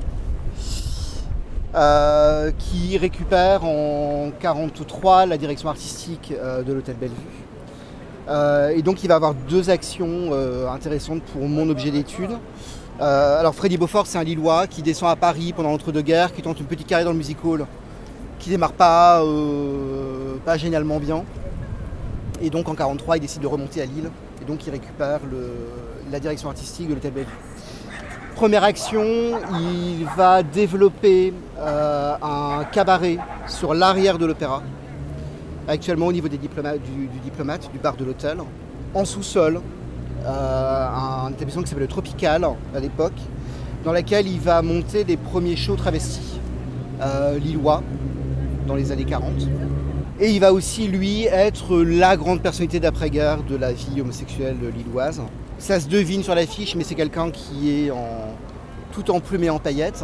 euh, 1.76 2.52
qui 2.58 2.98
récupère 2.98 3.64
en 3.64 4.32
1943 4.42 5.28
la 5.28 5.38
direction 5.38 5.70
artistique 5.70 6.34
euh, 6.36 6.64
de 6.64 6.74
l'hôtel 6.74 6.96
Bellevue. 6.96 7.16
Euh, 8.28 8.70
et 8.70 8.82
donc 8.82 9.04
il 9.04 9.08
va 9.08 9.16
avoir 9.16 9.36
deux 9.36 9.70
actions 9.70 10.32
intéressantes 10.72 11.22
pour 11.22 11.48
mon 11.48 11.70
objet 11.70 11.92
d'étude. 11.92 12.32
Alors 13.00 13.54
Freddy 13.54 13.78
Beaufort, 13.78 14.08
c'est 14.08 14.18
un 14.18 14.24
Lillois 14.24 14.66
qui 14.66 14.82
descend 14.82 15.10
à 15.10 15.16
Paris 15.16 15.54
pendant 15.56 15.70
l'entre-deux-guerres, 15.70 16.34
qui 16.34 16.42
tente 16.42 16.60
une 16.60 16.66
petite 16.66 16.88
carrière 16.88 17.06
dans 17.06 17.14
le 17.14 17.18
music 17.18 17.38
hall, 17.46 17.66
qui 18.40 18.50
démarre 18.50 18.74
pas, 18.74 19.24
pas 20.44 20.58
génialement 20.58 21.00
bien. 21.00 21.24
Et 22.42 22.50
donc 22.50 22.68
en 22.68 22.74
1943, 22.74 23.18
il 23.18 23.20
décide 23.22 23.42
de 23.42 23.48
remonter 23.48 23.82
à 23.82 23.86
Lille. 23.86 24.10
Et 24.42 24.46
donc 24.46 24.66
il 24.66 24.72
récupère 24.72 25.20
la 26.12 26.20
direction 26.20 26.50
artistique 26.50 26.90
de 26.90 26.96
l'hôtel 26.96 27.14
Bellevue. 27.14 27.49
Première 28.40 28.64
action, 28.64 29.04
il 29.52 30.06
va 30.16 30.44
développer 30.44 31.34
euh, 31.58 32.14
un 32.22 32.64
cabaret 32.72 33.18
sur 33.48 33.74
l'arrière 33.74 34.18
de 34.18 34.26
l'opéra, 34.26 34.64
actuellement 35.68 36.06
au 36.06 36.14
niveau 36.14 36.30
du, 36.30 36.38
diplomate, 36.38 36.80
du 36.80 37.80
bar 37.84 37.98
de 37.98 38.06
l'hôtel, 38.06 38.38
en 38.94 39.04
sous-sol, 39.04 39.60
euh, 40.26 40.88
un 40.88 41.32
établissement 41.32 41.64
qui 41.64 41.68
s'appelle 41.68 41.84
le 41.84 41.90
Tropical 41.90 42.48
à 42.74 42.80
l'époque, 42.80 43.20
dans 43.84 43.92
lequel 43.92 44.26
il 44.26 44.40
va 44.40 44.62
monter 44.62 45.04
les 45.04 45.18
premiers 45.18 45.58
shows 45.58 45.76
travestis 45.76 46.40
euh, 47.02 47.38
lillois 47.40 47.84
dans 48.68 48.76
les 48.76 48.94
années 48.94 49.04
40. 49.04 49.34
Et 50.22 50.32
il 50.32 50.40
va 50.40 50.54
aussi, 50.54 50.88
lui, 50.88 51.26
être 51.26 51.78
la 51.80 52.16
grande 52.16 52.42
personnalité 52.42 52.80
d'après-guerre 52.80 53.44
de 53.44 53.58
la 53.58 53.74
vie 53.74 54.00
homosexuelle 54.00 54.60
lilloise. 54.78 55.22
Ça 55.60 55.80
se 55.80 55.88
devine 55.88 56.24
sur 56.24 56.34
l'affiche, 56.36 56.76
mais 56.76 56.84
c'est 56.84 56.96
quelqu'un 56.96 57.30
qui 57.32 57.70
est 57.86 57.92
en, 57.92 58.34
tout 58.94 59.12
en 59.12 59.20
plume 59.20 59.44
et 59.44 59.50
en 59.50 59.60
paillettes. 59.60 60.04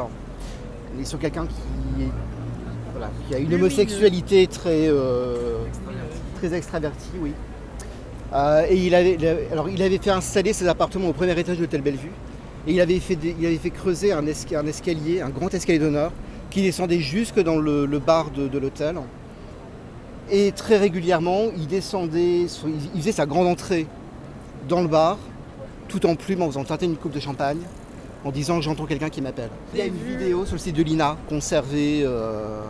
Est 1.00 1.04
sur 1.06 1.20
quelqu'un 1.20 1.46
qui, 1.46 2.04
est- 2.04 2.08
voilà, 2.92 3.10
qui 3.28 3.36
a 3.36 3.40
une 3.40 3.54
homosexualité 3.54 4.48
très, 4.48 4.88
euh, 4.88 5.58
très 6.36 6.54
extravertie, 6.54 7.10
oui. 7.22 7.32
Euh, 8.34 8.66
et 8.70 8.76
il 8.78 8.94
avait, 8.96 9.16
il 9.20 9.26
avait- 9.26 9.48
alors, 9.52 9.70
il 9.70 9.82
avait 9.82 9.98
fait 9.98 10.10
installer 10.10 10.54
ses 10.54 10.68
appartements 10.68 11.10
au 11.10 11.14
premier 11.14 11.38
étage 11.40 11.58
de 11.58 11.62
l'hôtel 11.62 11.82
Bellevue. 11.82 12.12
Et 12.68 12.74
il 12.74 12.82
avait 12.82 13.00
fait, 13.00 13.16
des- 13.16 13.36
il 13.40 13.46
avait 13.46 13.58
fait 13.58 13.70
creuser 13.70 14.12
un, 14.12 14.24
esca- 14.24 14.58
un 14.58 14.66
escalier, 14.68 15.22
un 15.22 15.30
grand 15.30 15.54
escalier 15.54 15.80
d'honneur, 15.80 16.12
qui 16.50 16.62
descendait 16.62 17.00
jusque 17.00 17.40
dans 17.42 17.58
le, 17.58 17.86
le 17.86 18.00
bar 18.00 18.32
de, 18.32 18.48
de 18.48 18.58
l'hôtel. 18.58 18.96
Et 20.32 20.52
très 20.54 20.78
régulièrement, 20.78 21.44
il 21.58 21.68
descendait, 21.68 22.44
il 22.96 23.00
faisait 23.02 23.12
sa 23.12 23.26
grande 23.26 23.48
entrée 23.48 23.86
dans 24.68 24.82
le 24.82 24.88
bar, 24.88 25.18
tout 25.88 26.06
en 26.06 26.16
plume, 26.16 26.42
en 26.42 26.48
faisant 26.48 26.64
teinter 26.64 26.86
une 26.86 26.96
coupe 26.98 27.12
de 27.14 27.20
champagne, 27.20 27.60
en 28.24 28.32
disant 28.32 28.62
j'entends 28.62 28.86
quelqu'un 28.86 29.10
qui 29.10 29.22
m'appelle. 29.22 29.50
Il 29.74 29.80
y 29.80 29.82
a 29.82 29.86
une 29.86 29.96
vidéo 29.96 30.46
sur 30.46 30.56
le 30.56 30.60
site 30.60 30.76
de 30.76 30.84
l'INA 30.84 31.18
conservée 31.30 32.02
euh, 32.04 32.62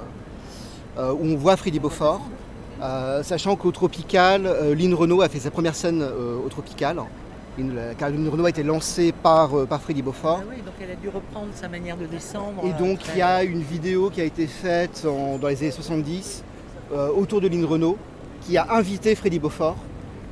euh, 0.98 1.12
où 1.14 1.26
on 1.26 1.36
voit 1.38 1.56
Freddy 1.58 1.80
Beaufort, 1.80 2.22
euh, 2.82 3.24
sachant 3.24 3.56
qu'au 3.56 3.72
Tropical, 3.72 4.50
Lynn 4.78 4.94
Renault 4.94 5.22
a 5.22 5.30
fait 5.30 5.40
sa 5.40 5.52
première 5.52 5.76
scène 5.76 6.04
au 6.04 6.50
Tropical. 6.50 6.98
Car 7.98 8.10
Lynn 8.10 8.28
Renault 8.28 8.46
a 8.48 8.50
été 8.50 8.64
lancée 8.64 9.14
par, 9.14 9.66
par 9.68 9.82
Freddy 9.82 10.02
Beaufort. 10.02 10.42
Ah 10.42 10.46
oui, 10.50 10.58
donc 10.58 10.74
elle 10.82 10.92
a 10.92 10.96
dû 10.96 11.08
reprendre 11.08 11.48
sa 11.56 11.70
manière 11.70 11.96
de 11.96 12.06
descendre. 12.06 12.62
Et 12.66 12.74
donc 12.74 13.00
il 13.14 13.20
y 13.20 13.22
a 13.22 13.46
une 13.46 13.62
vidéo 13.62 14.10
qui 14.10 14.20
a 14.20 14.26
été 14.26 14.46
faite 14.46 15.08
en- 15.10 15.38
dans 15.38 15.48
les 15.48 15.62
années 15.62 15.72
70 15.72 16.44
euh, 16.94 17.08
autour 17.16 17.40
de 17.40 17.48
Lynn 17.48 17.64
Renault 17.64 17.98
qui 18.42 18.58
a 18.58 18.68
invité 18.74 19.16
Freddy 19.16 19.40
Beaufort. 19.40 19.78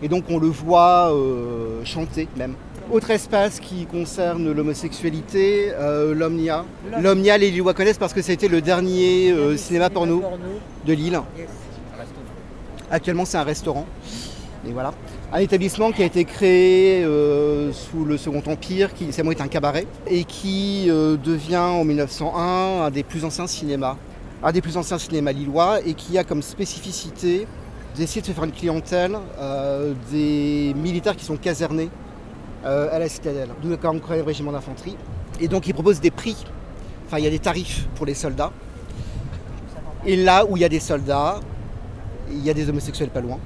Et 0.02 0.10
donc 0.10 0.26
on 0.30 0.38
le 0.38 0.48
voit 0.48 1.13
chanter 1.86 2.28
même. 2.36 2.56
Autre 2.91 3.12
espace 3.12 3.60
qui 3.60 3.86
concerne 3.86 4.52
l'homosexualité, 4.52 5.72
euh, 5.74 6.13
l'Omnia. 6.13 6.65
L'Om- 6.91 7.02
L'Omnia, 7.02 7.38
les 7.38 7.50
Lillois 7.50 7.74
connaissent 7.74 7.98
parce 7.98 8.13
que 8.13 8.22
c'était 8.22 8.48
le 8.48 8.62
dernier 8.62 9.32
euh, 9.32 9.38
Dernier 9.46 9.58
cinéma 9.58 9.89
porno 9.89 10.22
de 10.86 10.93
Lille. 10.93 11.19
Yes. 11.38 11.48
Actuellement, 12.91 13.26
c'est 13.26 13.38
un 13.38 13.43
restaurant. 13.43 13.86
Et 14.67 14.72
voilà. 14.72 14.93
Un 15.32 15.39
établissement 15.39 15.91
qui 15.91 16.04
a 16.04 16.06
été 16.06 16.26
créé 16.26 17.04
euh, 17.04 17.72
sous 17.72 18.06
le 18.06 18.17
Second 18.17 18.43
Empire, 18.46 18.93
qui 18.93 19.06
initialement 19.06 19.32
est 19.32 19.41
un 19.41 19.48
cabaret, 19.48 19.88
et 20.08 20.26
qui 20.26 20.86
euh, 20.89 21.17
devient 21.17 21.58
en 21.58 21.84
1901 21.86 22.84
un 22.86 22.91
des 22.91 23.04
plus 23.04 23.26
anciens 23.26 23.48
cinémas. 23.48 23.98
Un 24.43 24.52
des 24.52 24.62
plus 24.62 24.78
anciens 24.78 25.00
cinémas 25.00 25.32
lillois, 25.32 25.80
et 25.86 25.93
qui 25.96 26.17
a 26.17 26.24
comme 26.24 26.41
spécificité 26.43 27.48
d'essayer 27.96 28.22
de 28.22 28.28
se 28.28 28.32
faire 28.32 28.43
une 28.43 28.52
clientèle 28.52 29.15
euh, 29.39 29.93
des 30.12 30.74
militaires 30.76 31.15
qui 31.15 31.26
sont 31.26 31.38
casernés 31.38 31.89
euh, 31.89 31.89
à 32.65 32.97
la 32.99 33.10
citadelle, 33.10 33.49
d'où 33.62 33.69
le 33.69 33.78
43e 33.78 34.23
régiment 34.23 34.52
d'infanterie. 34.52 34.95
Et 35.39 35.47
donc, 35.47 35.67
il 35.67 35.73
propose 35.73 35.99
des 35.99 36.12
prix, 36.12 36.38
enfin, 37.06 37.17
il 37.17 37.23
y 37.23 37.28
a 37.28 37.30
des 37.30 37.39
tarifs 37.39 37.88
pour 37.95 38.06
les 38.06 38.13
soldats. 38.13 38.52
Et 40.06 40.15
là 40.15 40.45
où 40.45 40.58
il 40.58 40.62
y 40.62 40.65
a 40.65 40.69
des 40.69 40.80
soldats, 40.80 41.39
il 42.30 42.43
y 42.43 42.49
a 42.49 42.54
des 42.54 42.69
homosexuels 42.69 43.10
pas 43.10 43.21
loin. 43.21 43.39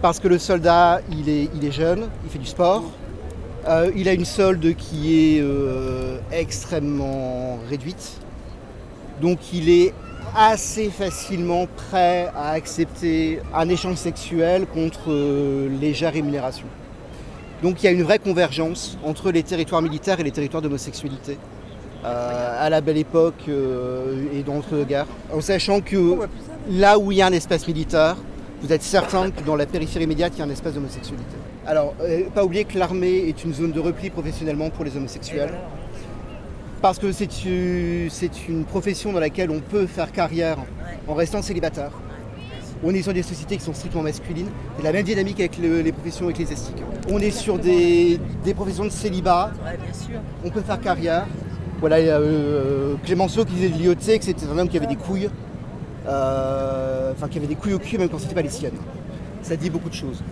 Parce 0.00 0.18
que 0.18 0.28
le 0.28 0.38
soldat, 0.38 1.00
il 1.10 1.28
est, 1.28 1.48
il 1.54 1.64
est 1.64 1.72
jeune, 1.72 2.08
il 2.24 2.30
fait 2.30 2.38
du 2.38 2.46
sport, 2.46 2.84
euh, 3.68 3.92
il 3.94 4.08
a 4.08 4.12
une 4.12 4.24
solde 4.24 4.74
qui 4.74 5.36
est 5.36 5.40
euh, 5.40 6.18
extrêmement 6.32 7.58
réduite. 7.68 8.18
Donc 9.20 9.52
il 9.52 9.70
est 9.70 9.94
assez 10.34 10.90
facilement 10.90 11.66
prêt 11.66 12.28
à 12.34 12.50
accepter 12.50 13.40
un 13.54 13.68
échange 13.68 13.96
sexuel 13.96 14.66
contre 14.66 15.12
euh, 15.12 15.68
légère 15.80 16.12
rémunération. 16.12 16.66
Donc 17.62 17.82
il 17.82 17.86
y 17.86 17.88
a 17.88 17.92
une 17.92 18.02
vraie 18.02 18.18
convergence 18.18 18.98
entre 19.04 19.30
les 19.30 19.44
territoires 19.44 19.82
militaires 19.82 20.18
et 20.18 20.24
les 20.24 20.32
territoires 20.32 20.62
d'homosexualité 20.62 21.38
euh, 22.04 22.66
à 22.66 22.68
la 22.68 22.80
belle 22.80 22.96
époque 22.98 23.44
euh, 23.48 24.24
et 24.34 24.42
dans 24.42 24.54
l'entre-deux-guerres. 24.54 25.06
En 25.32 25.40
sachant 25.40 25.80
que 25.80 26.18
là 26.68 26.98
où 26.98 27.12
il 27.12 27.18
y 27.18 27.22
a 27.22 27.26
un 27.26 27.32
espace 27.32 27.68
militaire, 27.68 28.16
vous 28.62 28.72
êtes 28.72 28.82
certain 28.82 29.30
que 29.30 29.42
dans 29.42 29.54
la 29.54 29.66
périphérie 29.66 30.04
immédiate, 30.04 30.32
il 30.34 30.40
y 30.40 30.42
a 30.42 30.44
un 30.44 30.50
espace 30.50 30.74
d'homosexualité. 30.74 31.36
Alors, 31.64 31.94
euh, 32.00 32.24
pas 32.34 32.44
oublier 32.44 32.64
que 32.64 32.76
l'armée 32.76 33.28
est 33.28 33.44
une 33.44 33.54
zone 33.54 33.70
de 33.70 33.78
repli 33.78 34.10
professionnellement 34.10 34.70
pour 34.70 34.84
les 34.84 34.96
homosexuels. 34.96 35.52
Parce 36.80 36.98
que 36.98 37.12
c'est 37.12 37.28
une 38.48 38.64
profession 38.64 39.12
dans 39.12 39.20
laquelle 39.20 39.52
on 39.52 39.60
peut 39.60 39.86
faire 39.86 40.10
carrière 40.10 40.58
en 41.06 41.14
restant 41.14 41.40
célibataire. 41.40 41.92
On 42.84 42.92
est 42.94 43.02
sur 43.02 43.12
des 43.12 43.22
sociétés 43.22 43.56
qui 43.56 43.62
sont 43.64 43.74
strictement 43.74 44.02
masculines. 44.02 44.48
C'est 44.76 44.82
la 44.82 44.92
même 44.92 45.04
dynamique 45.04 45.38
avec 45.40 45.56
le- 45.58 45.80
les 45.82 45.92
professions 45.92 46.28
ecclésiastiques. 46.28 46.82
On 47.08 47.18
est 47.20 47.30
sur 47.30 47.58
des, 47.58 48.18
des 48.44 48.54
professions 48.54 48.84
de 48.84 48.90
célibat. 48.90 49.52
Ouais, 49.64 49.76
bien 49.76 49.92
sûr. 49.94 50.20
On 50.44 50.50
peut 50.50 50.62
faire 50.62 50.80
carrière. 50.80 51.26
Voilà, 51.80 52.00
il 52.00 52.06
y 52.06 52.10
a, 52.10 52.18
euh, 52.18 52.94
Clémenceau 53.04 53.44
qui 53.44 53.54
disait 53.54 53.68
de 53.68 53.78
Lyoté 53.82 54.18
que 54.18 54.24
c'était 54.24 54.46
un 54.46 54.58
homme 54.58 54.68
qui 54.68 54.76
avait 54.76 54.86
des 54.86 54.96
couilles. 54.96 55.28
euh, 56.08 57.12
Enfin, 57.12 57.28
qui 57.28 57.38
avait 57.38 57.46
des 57.46 57.54
couilles 57.56 57.74
au 57.74 57.78
cul 57.78 57.98
même 57.98 58.08
quand 58.08 58.18
c'était 58.18 58.34
pas 58.34 58.42
les 58.42 58.48
siennes. 58.48 58.72
Ça 59.42 59.54
dit 59.56 59.70
beaucoup 59.70 59.88
de 59.88 59.94
choses. 59.94 60.22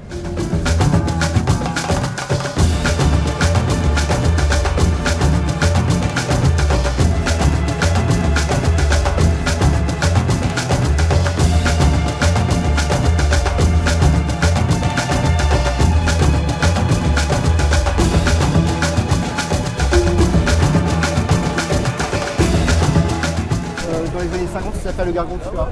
Dans 24.61 24.71
les 24.71 24.73
années 24.73 24.73
50, 24.73 24.75
ça 24.75 24.91
s'appelle 24.91 25.07
le 25.07 25.13
Gargantua. 25.13 25.69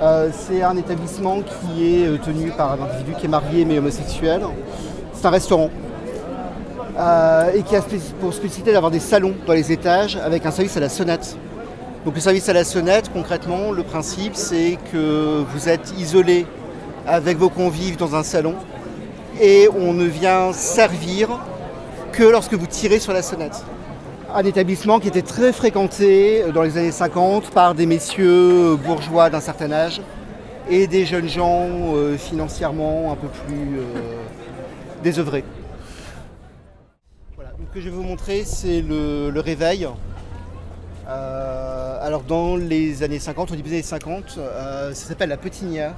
Euh, 0.00 0.30
c'est 0.32 0.62
un 0.62 0.76
établissement 0.76 1.40
qui 1.42 2.02
est 2.02 2.06
euh, 2.06 2.18
tenu 2.18 2.50
par 2.50 2.72
un 2.72 2.84
individu 2.84 3.14
qui 3.18 3.26
est 3.26 3.28
marié 3.28 3.64
mais 3.64 3.78
homosexuel. 3.78 4.42
C'est 5.12 5.26
un 5.26 5.30
restaurant. 5.30 5.70
Euh, 6.96 7.52
et 7.54 7.62
qui 7.62 7.76
a 7.76 7.82
pour 8.20 8.34
spécificité 8.34 8.72
d'avoir 8.72 8.90
des 8.90 8.98
salons 8.98 9.34
dans 9.46 9.52
les 9.52 9.70
étages 9.70 10.16
avec 10.16 10.46
un 10.46 10.50
service 10.50 10.76
à 10.76 10.80
la 10.80 10.88
sonnette. 10.88 11.36
Donc 12.04 12.14
le 12.14 12.20
service 12.20 12.48
à 12.48 12.52
la 12.52 12.64
sonnette, 12.64 13.10
concrètement, 13.12 13.72
le 13.72 13.82
principe 13.82 14.34
c'est 14.34 14.78
que 14.92 15.44
vous 15.52 15.68
êtes 15.68 15.92
isolé 15.98 16.46
avec 17.06 17.38
vos 17.38 17.50
convives 17.50 17.96
dans 17.96 18.14
un 18.14 18.22
salon 18.22 18.54
et 19.40 19.68
on 19.78 19.92
ne 19.92 20.04
vient 20.04 20.52
servir 20.52 21.28
que 22.12 22.24
lorsque 22.24 22.54
vous 22.54 22.66
tirez 22.66 22.98
sur 22.98 23.12
la 23.12 23.22
sonnette 23.22 23.64
un 24.34 24.44
établissement 24.44 25.00
qui 25.00 25.08
était 25.08 25.22
très 25.22 25.52
fréquenté 25.52 26.42
euh, 26.42 26.52
dans 26.52 26.62
les 26.62 26.76
années 26.76 26.92
50 26.92 27.50
par 27.50 27.74
des 27.74 27.86
messieurs 27.86 28.76
bourgeois 28.76 29.30
d'un 29.30 29.40
certain 29.40 29.72
âge 29.72 30.00
et 30.68 30.86
des 30.86 31.06
jeunes 31.06 31.28
gens 31.28 31.94
euh, 31.94 32.16
financièrement 32.16 33.12
un 33.12 33.16
peu 33.16 33.28
plus 33.28 33.78
euh, 33.78 33.82
désœuvrés. 35.02 35.44
Voilà, 37.34 37.50
donc 37.52 37.68
ce 37.70 37.74
que 37.74 37.80
je 37.80 37.88
vais 37.88 37.96
vous 37.96 38.02
montrer, 38.02 38.44
c'est 38.44 38.82
le, 38.82 39.32
réveil. 39.40 39.88
Euh, 41.08 42.06
alors 42.06 42.22
dans 42.22 42.56
les 42.56 43.02
années 43.02 43.18
50, 43.18 43.52
au 43.52 43.56
début 43.56 43.70
des 43.70 43.76
années 43.76 43.82
50, 43.82 44.34
euh, 44.38 44.92
ça 44.92 45.08
s'appelle 45.08 45.30
la 45.30 45.36
Petinière. 45.38 45.94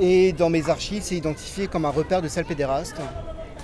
Et 0.00 0.32
dans 0.32 0.48
mes 0.48 0.70
archives, 0.70 1.02
c'est 1.02 1.16
identifié 1.16 1.66
comme 1.66 1.84
un 1.84 1.90
repère 1.90 2.22
de 2.22 2.28
sale 2.28 2.46
pédéraste. 2.46 2.96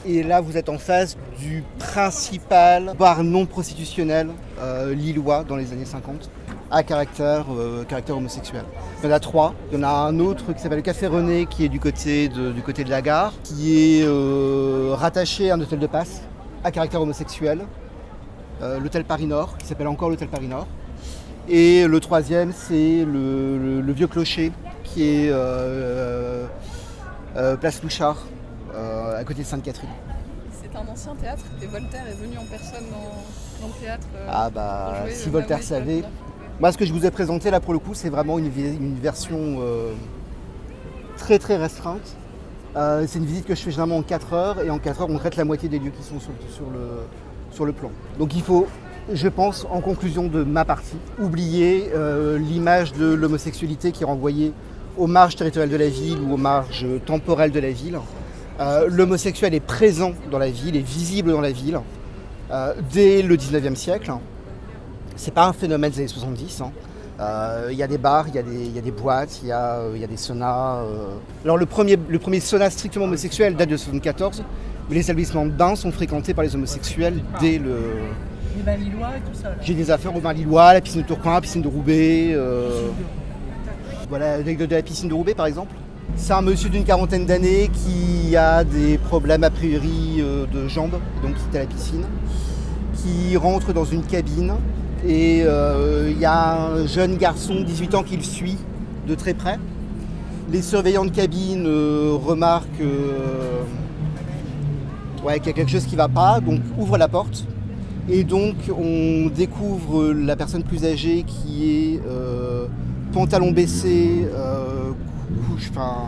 Et 0.06 0.22
là, 0.22 0.40
vous 0.40 0.56
êtes 0.56 0.68
en 0.68 0.78
face 0.78 1.16
du 1.38 1.64
principal 1.78 2.94
bar 2.98 3.24
non 3.24 3.46
prostitutionnel 3.46 4.28
euh, 4.60 4.94
lillois 4.94 5.44
dans 5.44 5.56
les 5.56 5.72
années 5.72 5.84
50, 5.84 6.30
à 6.70 6.82
caractère, 6.82 7.46
euh, 7.50 7.84
caractère 7.84 8.16
homosexuel. 8.16 8.62
Il 9.02 9.08
y 9.08 9.12
en 9.12 9.14
a 9.14 9.20
trois. 9.20 9.54
Il 9.70 9.78
y 9.78 9.80
en 9.80 9.82
a 9.84 9.88
un 9.90 10.18
autre 10.20 10.52
qui 10.52 10.60
s'appelle 10.62 10.78
le 10.78 10.82
Café 10.82 11.08
René, 11.08 11.46
qui 11.46 11.64
est 11.64 11.68
du 11.68 11.80
côté 11.80 12.28
de, 12.28 12.90
la 12.90 13.02
gare, 13.02 13.32
qui 13.42 13.98
est 14.00 14.04
euh, 14.04 14.94
rattaché 14.96 15.50
à 15.50 15.54
un 15.54 15.60
hôtel 15.60 15.78
de 15.78 15.86
passe 15.86 16.22
à 16.64 16.70
caractère 16.70 17.00
homosexuel, 17.00 17.60
l'hôtel 18.60 19.04
Paris 19.04 19.26
Nord, 19.26 19.56
qui 19.58 19.66
s'appelle 19.66 19.86
encore 19.86 20.10
l'hôtel 20.10 20.26
Paris 20.26 20.48
Nord. 20.48 20.66
Et 21.48 21.86
le 21.86 22.00
troisième, 22.00 22.52
c'est 22.52 23.04
le, 23.04 23.80
le- 23.80 23.92
vieux 23.92 24.08
clocher, 24.08 24.50
qui 24.82 25.04
est 25.04 25.32
place 27.60 27.80
Louchard, 27.82 28.16
à 28.74 29.24
côté 29.24 29.42
de 29.42 29.46
Sainte-Catherine. 29.46 29.90
C'est 30.60 30.76
un 30.76 30.86
ancien 30.92 31.14
théâtre 31.14 31.44
et 31.62 31.66
Voltaire 31.66 32.04
est 32.08 32.20
venu 32.22 32.36
en 32.38 32.44
personne 32.44 32.84
dans, 32.90 33.66
dans 33.66 33.72
le 33.74 33.80
théâtre. 33.80 34.06
euh, 34.16 34.26
Ah 34.30 34.50
bah, 34.50 34.94
si 35.10 35.28
Voltaire 35.30 35.62
savait. 35.62 36.02
Moi, 36.60 36.72
ce 36.72 36.78
que 36.78 36.84
je 36.84 36.92
vous 36.92 37.06
ai 37.06 37.10
présenté 37.10 37.50
là 37.50 37.60
pour 37.60 37.72
le 37.72 37.78
coup, 37.78 37.94
c'est 37.94 38.08
vraiment 38.08 38.38
une, 38.38 38.50
version 39.00 39.38
euh, 39.60 39.92
très 41.16 41.38
très 41.38 41.56
restreinte. 41.56 42.16
Euh, 42.76 43.04
c'est 43.08 43.18
une 43.18 43.24
visite 43.24 43.46
que 43.46 43.54
je 43.54 43.62
fais 43.62 43.70
généralement 43.70 43.96
en 43.98 44.02
4 44.02 44.32
heures 44.34 44.60
et 44.62 44.70
en 44.70 44.78
4 44.78 45.02
heures, 45.02 45.10
on 45.10 45.18
traite 45.18 45.36
la 45.36 45.44
moitié 45.44 45.68
des 45.68 45.78
lieux 45.78 45.90
qui 45.90 46.02
sont 46.02 46.20
sur, 46.20 46.32
sur 46.50 46.68
le, 46.70 47.06
sur 47.50 47.64
le 47.64 47.72
plan. 47.72 47.90
Donc 48.18 48.34
il 48.34 48.42
faut, 48.42 48.66
je 49.12 49.28
pense, 49.28 49.66
en 49.70 49.80
conclusion 49.80 50.26
de 50.26 50.42
ma 50.44 50.64
partie, 50.64 50.98
oublier 51.18 51.90
euh, 51.94 52.38
l'image 52.38 52.92
de 52.92 53.06
l'homosexualité 53.06 53.92
qui 53.92 54.02
est 54.02 54.06
renvoyée 54.06 54.52
aux 54.96 55.06
marges 55.06 55.36
territoriales 55.36 55.70
de 55.70 55.76
la 55.76 55.88
ville 55.88 56.18
ou 56.20 56.34
aux 56.34 56.38
marges 56.38 56.86
temporelles 57.06 57.52
de 57.52 57.60
la 57.60 57.70
ville. 57.70 57.98
Euh, 58.60 58.88
L'homosexuel 58.90 59.54
est 59.54 59.60
présent 59.60 60.12
dans 60.30 60.38
la 60.38 60.50
ville, 60.50 60.76
est 60.76 60.80
visible 60.80 61.30
dans 61.30 61.40
la 61.40 61.52
ville 61.52 61.80
euh, 62.50 62.74
dès 62.92 63.22
le 63.22 63.36
19e 63.36 63.74
siècle. 63.76 64.12
C'est 65.16 65.32
pas 65.34 65.46
un 65.46 65.52
phénomène 65.52 65.90
des 65.90 65.98
années 65.98 66.08
70. 66.08 66.60
hein. 66.60 66.72
Euh, 67.20 67.68
Il 67.70 67.76
y 67.76 67.82
a 67.82 67.86
des 67.86 67.98
bars, 67.98 68.26
il 68.28 68.34
y, 68.34 68.38
a 68.38 68.42
des- 68.82 68.90
boîtes, 68.90 69.40
il 69.42 69.48
y, 69.48 69.52
a, 69.52 69.82
des 70.08 70.16
saunas. 70.16 70.82
Alors 71.44 71.56
le 71.56 71.66
premier, 71.66 71.96
le 72.08 72.18
premier 72.18 72.40
sauna 72.40 72.70
strictement 72.70 73.04
homosexuel 73.06 73.56
date 73.56 73.68
de 73.68 73.76
74, 73.76 74.44
mais 74.88 74.94
les 74.94 75.02
établissements 75.02 75.44
de 75.46 75.50
bain 75.50 75.74
sont 75.74 75.90
fréquentés 75.90 76.34
par 76.34 76.44
les 76.44 76.54
homosexuels 76.54 77.20
dès 77.40 77.58
le... 77.58 77.76
Les 78.56 78.62
bains 78.62 78.76
tout. 78.76 79.48
J'ai 79.62 79.74
des 79.74 79.90
affaires 79.90 80.14
au 80.16 80.20
bain 80.20 80.32
lillois, 80.32 80.72
la 80.74 80.80
piscine 80.80 81.02
de 81.02 81.06
Tourcoing, 81.06 81.34
la 81.34 81.40
piscine 81.40 81.62
de 81.62 81.68
Roubaix. 81.68 82.36
Voilà, 84.08 84.38
l'anecdote 84.38 84.70
de 84.70 84.76
la 84.76 84.82
piscine 84.82 85.08
de 85.08 85.14
Roubaix 85.14 85.34
par 85.34 85.46
exemple. 85.46 85.74
C'est 86.16 86.32
un 86.32 86.42
monsieur 86.42 86.68
d'une 86.68 86.84
quarantaine 86.84 87.26
d'années 87.26 87.70
qui 87.72 88.36
a 88.36 88.64
des 88.64 88.98
problèmes 88.98 89.44
a 89.44 89.50
priori 89.50 90.16
euh, 90.18 90.46
de 90.46 90.68
jambes, 90.68 90.98
donc 91.22 91.34
qui 91.34 91.40
est 91.52 91.58
à 91.58 91.62
la 91.62 91.66
piscine, 91.66 92.04
qui 92.94 93.36
rentre 93.36 93.72
dans 93.72 93.84
une 93.84 94.02
cabine 94.02 94.54
et 95.06 95.42
euh, 95.44 96.10
il 96.10 96.18
y 96.18 96.24
a 96.24 96.70
un 96.72 96.86
jeune 96.86 97.16
garçon 97.16 97.54
de 97.54 97.62
18 97.62 97.94
ans 97.94 98.02
qui 98.02 98.16
le 98.16 98.22
suit 98.22 98.56
de 99.06 99.14
très 99.14 99.32
près. 99.32 99.58
Les 100.50 100.60
surveillants 100.60 101.04
de 101.04 101.10
cabine 101.10 101.64
euh, 101.66 102.16
remarquent 102.22 102.66
qu'il 102.76 102.86
y 105.26 105.30
a 105.30 105.38
quelque 105.38 105.70
chose 105.70 105.84
qui 105.84 105.92
ne 105.92 105.98
va 105.98 106.08
pas, 106.08 106.40
donc 106.40 106.60
ouvrent 106.78 106.98
la 106.98 107.08
porte. 107.08 107.44
Et 108.08 108.24
donc 108.24 108.56
on 108.70 109.28
découvre 109.28 110.12
la 110.12 110.34
personne 110.34 110.64
plus 110.64 110.84
âgée 110.84 111.24
qui 111.26 111.70
est 111.70 112.00
pantalon 113.12 113.52
baissé, 113.52 114.26
couche, 115.58 115.70
enfin, 115.70 116.06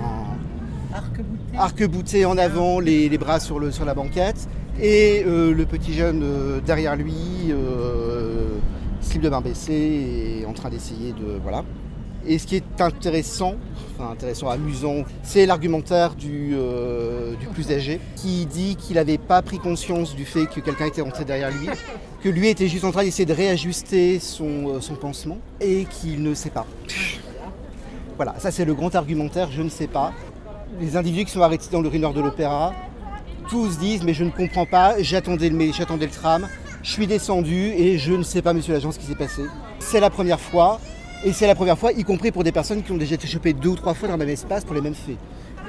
Arc-bouté. 0.94 1.56
arc-bouté 1.58 2.24
en 2.24 2.38
avant, 2.38 2.80
les, 2.80 3.08
les 3.08 3.18
bras 3.18 3.40
sur, 3.40 3.58
le, 3.58 3.70
sur 3.70 3.84
la 3.84 3.94
banquette, 3.94 4.48
et 4.80 5.24
euh, 5.26 5.52
le 5.52 5.66
petit 5.66 5.92
jeune 5.92 6.22
euh, 6.22 6.60
derrière 6.60 6.96
lui, 6.96 7.14
euh, 7.50 8.58
slip 9.00 9.22
de 9.22 9.28
bain 9.28 9.40
baissé, 9.40 10.40
et 10.42 10.46
en 10.46 10.52
train 10.52 10.70
d'essayer 10.70 11.12
de. 11.12 11.38
Voilà. 11.42 11.64
Et 12.26 12.38
ce 12.38 12.46
qui 12.46 12.56
est 12.56 12.80
intéressant, 12.80 13.54
enfin 13.98 14.12
intéressant, 14.12 14.50
amusant, 14.50 15.04
c'est 15.22 15.46
l'argumentaire 15.46 16.14
du, 16.14 16.50
euh, 16.52 17.34
du 17.36 17.46
plus 17.46 17.70
âgé 17.72 17.98
qui 18.16 18.44
dit 18.44 18.76
qu'il 18.76 18.96
n'avait 18.96 19.16
pas 19.16 19.40
pris 19.40 19.58
conscience 19.58 20.14
du 20.14 20.26
fait 20.26 20.44
que 20.46 20.60
quelqu'un 20.60 20.86
était 20.86 21.00
rentré 21.00 21.24
derrière 21.24 21.50
lui, 21.50 21.68
que 22.22 22.28
lui 22.28 22.48
était 22.48 22.68
juste 22.68 22.84
en 22.84 22.92
train 22.92 23.04
d'essayer 23.04 23.24
de 23.24 23.32
réajuster 23.32 24.18
son, 24.18 24.68
euh, 24.68 24.80
son 24.80 24.96
pansement 24.96 25.38
et 25.62 25.86
qu'il 25.86 26.22
ne 26.22 26.34
sait 26.34 26.50
pas. 26.50 26.66
Voilà, 28.22 28.34
ça 28.38 28.50
c'est 28.50 28.66
le 28.66 28.74
grand 28.74 28.94
argumentaire, 28.94 29.48
je 29.50 29.62
ne 29.62 29.70
sais 29.70 29.86
pas. 29.86 30.12
Les 30.78 30.98
individus 30.98 31.24
qui 31.24 31.30
sont 31.30 31.40
arrêtés 31.40 31.68
dans 31.72 31.80
le 31.80 31.88
nord 31.88 32.12
de 32.12 32.20
l'Opéra, 32.20 32.74
tous 33.48 33.78
disent 33.78 34.02
mais 34.02 34.12
je 34.12 34.24
ne 34.24 34.30
comprends 34.30 34.66
pas, 34.66 35.00
j'attendais 35.00 35.48
le, 35.48 35.72
j'attendais 35.72 36.04
le 36.04 36.12
tram, 36.12 36.46
je 36.82 36.90
suis 36.90 37.06
descendu 37.06 37.68
et 37.68 37.96
je 37.96 38.12
ne 38.12 38.22
sais 38.22 38.42
pas 38.42 38.52
monsieur 38.52 38.74
l'agent 38.74 38.92
ce 38.92 38.98
qui 38.98 39.06
s'est 39.06 39.14
passé. 39.14 39.44
C'est 39.78 40.00
la 40.00 40.10
première 40.10 40.38
fois, 40.38 40.82
et 41.24 41.32
c'est 41.32 41.46
la 41.46 41.54
première 41.54 41.78
fois, 41.78 41.92
y 41.92 42.04
compris 42.04 42.30
pour 42.30 42.44
des 42.44 42.52
personnes 42.52 42.82
qui 42.82 42.92
ont 42.92 42.98
déjà 42.98 43.14
été 43.14 43.26
chopées 43.26 43.54
deux 43.54 43.70
ou 43.70 43.76
trois 43.76 43.94
fois 43.94 44.06
dans 44.06 44.16
le 44.16 44.18
même 44.18 44.28
espace 44.28 44.66
pour 44.66 44.74
les 44.74 44.82
mêmes 44.82 44.94
faits. 44.94 45.16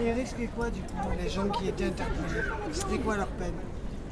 Et 0.03 0.11
risquaient 0.11 0.49
quoi 0.53 0.69
du 0.69 0.81
coup, 0.81 1.07
les 1.23 1.29
gens 1.29 1.47
qui 1.57 1.69
étaient 1.69 1.85
interpellés? 1.85 2.49
C'était 2.73 2.97
quoi 2.97 3.15
leur 3.15 3.27
peine? 3.27 3.53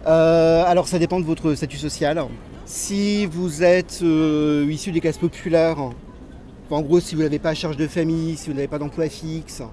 Euh, 0.08 0.63
alors 0.65 0.88
ça 0.88 0.97
dépend 0.97 1.19
de 1.19 1.25
votre 1.25 1.56
statut 1.56 1.75
social. 1.75 2.23
Si 2.63 3.25
vous 3.25 3.63
êtes 3.63 3.99
euh, 4.02 4.65
issu 4.71 4.93
des 4.93 5.02
classes 5.02 5.17
populaires, 5.17 5.89
en 6.75 6.82
gros 6.82 6.99
si 6.99 7.15
vous 7.15 7.23
n'avez 7.23 7.39
pas 7.39 7.49
à 7.49 7.53
charge 7.55 7.77
de 7.77 7.88
famille, 7.88 8.38
si 8.38 8.49
vous 8.49 8.55
n'avez 8.55 8.67
pas 8.67 8.79
d'emploi 8.79 9.10
fixe, 9.10 9.63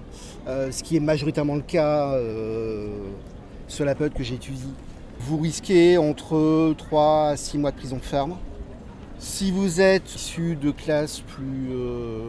euh, 0.47 0.71
ce 0.71 0.83
qui 0.83 0.95
est 0.95 0.99
majoritairement 0.99 1.55
le 1.55 1.61
cas 1.61 2.13
euh, 2.13 2.87
sur 3.67 3.85
la 3.85 3.93
période 3.93 4.13
que 4.13 4.23
j'étudie, 4.23 4.73
vous 5.19 5.37
risquez 5.37 5.97
entre 5.97 6.73
3 6.77 7.29
à 7.29 7.37
6 7.37 7.57
mois 7.57 7.71
de 7.71 7.77
prison 7.77 7.99
ferme. 8.01 8.35
Si 9.19 9.51
vous 9.51 9.81
êtes 9.81 10.13
issu 10.15 10.55
de 10.55 10.71
classes 10.71 11.21
plus, 11.21 11.71
euh, 11.71 12.19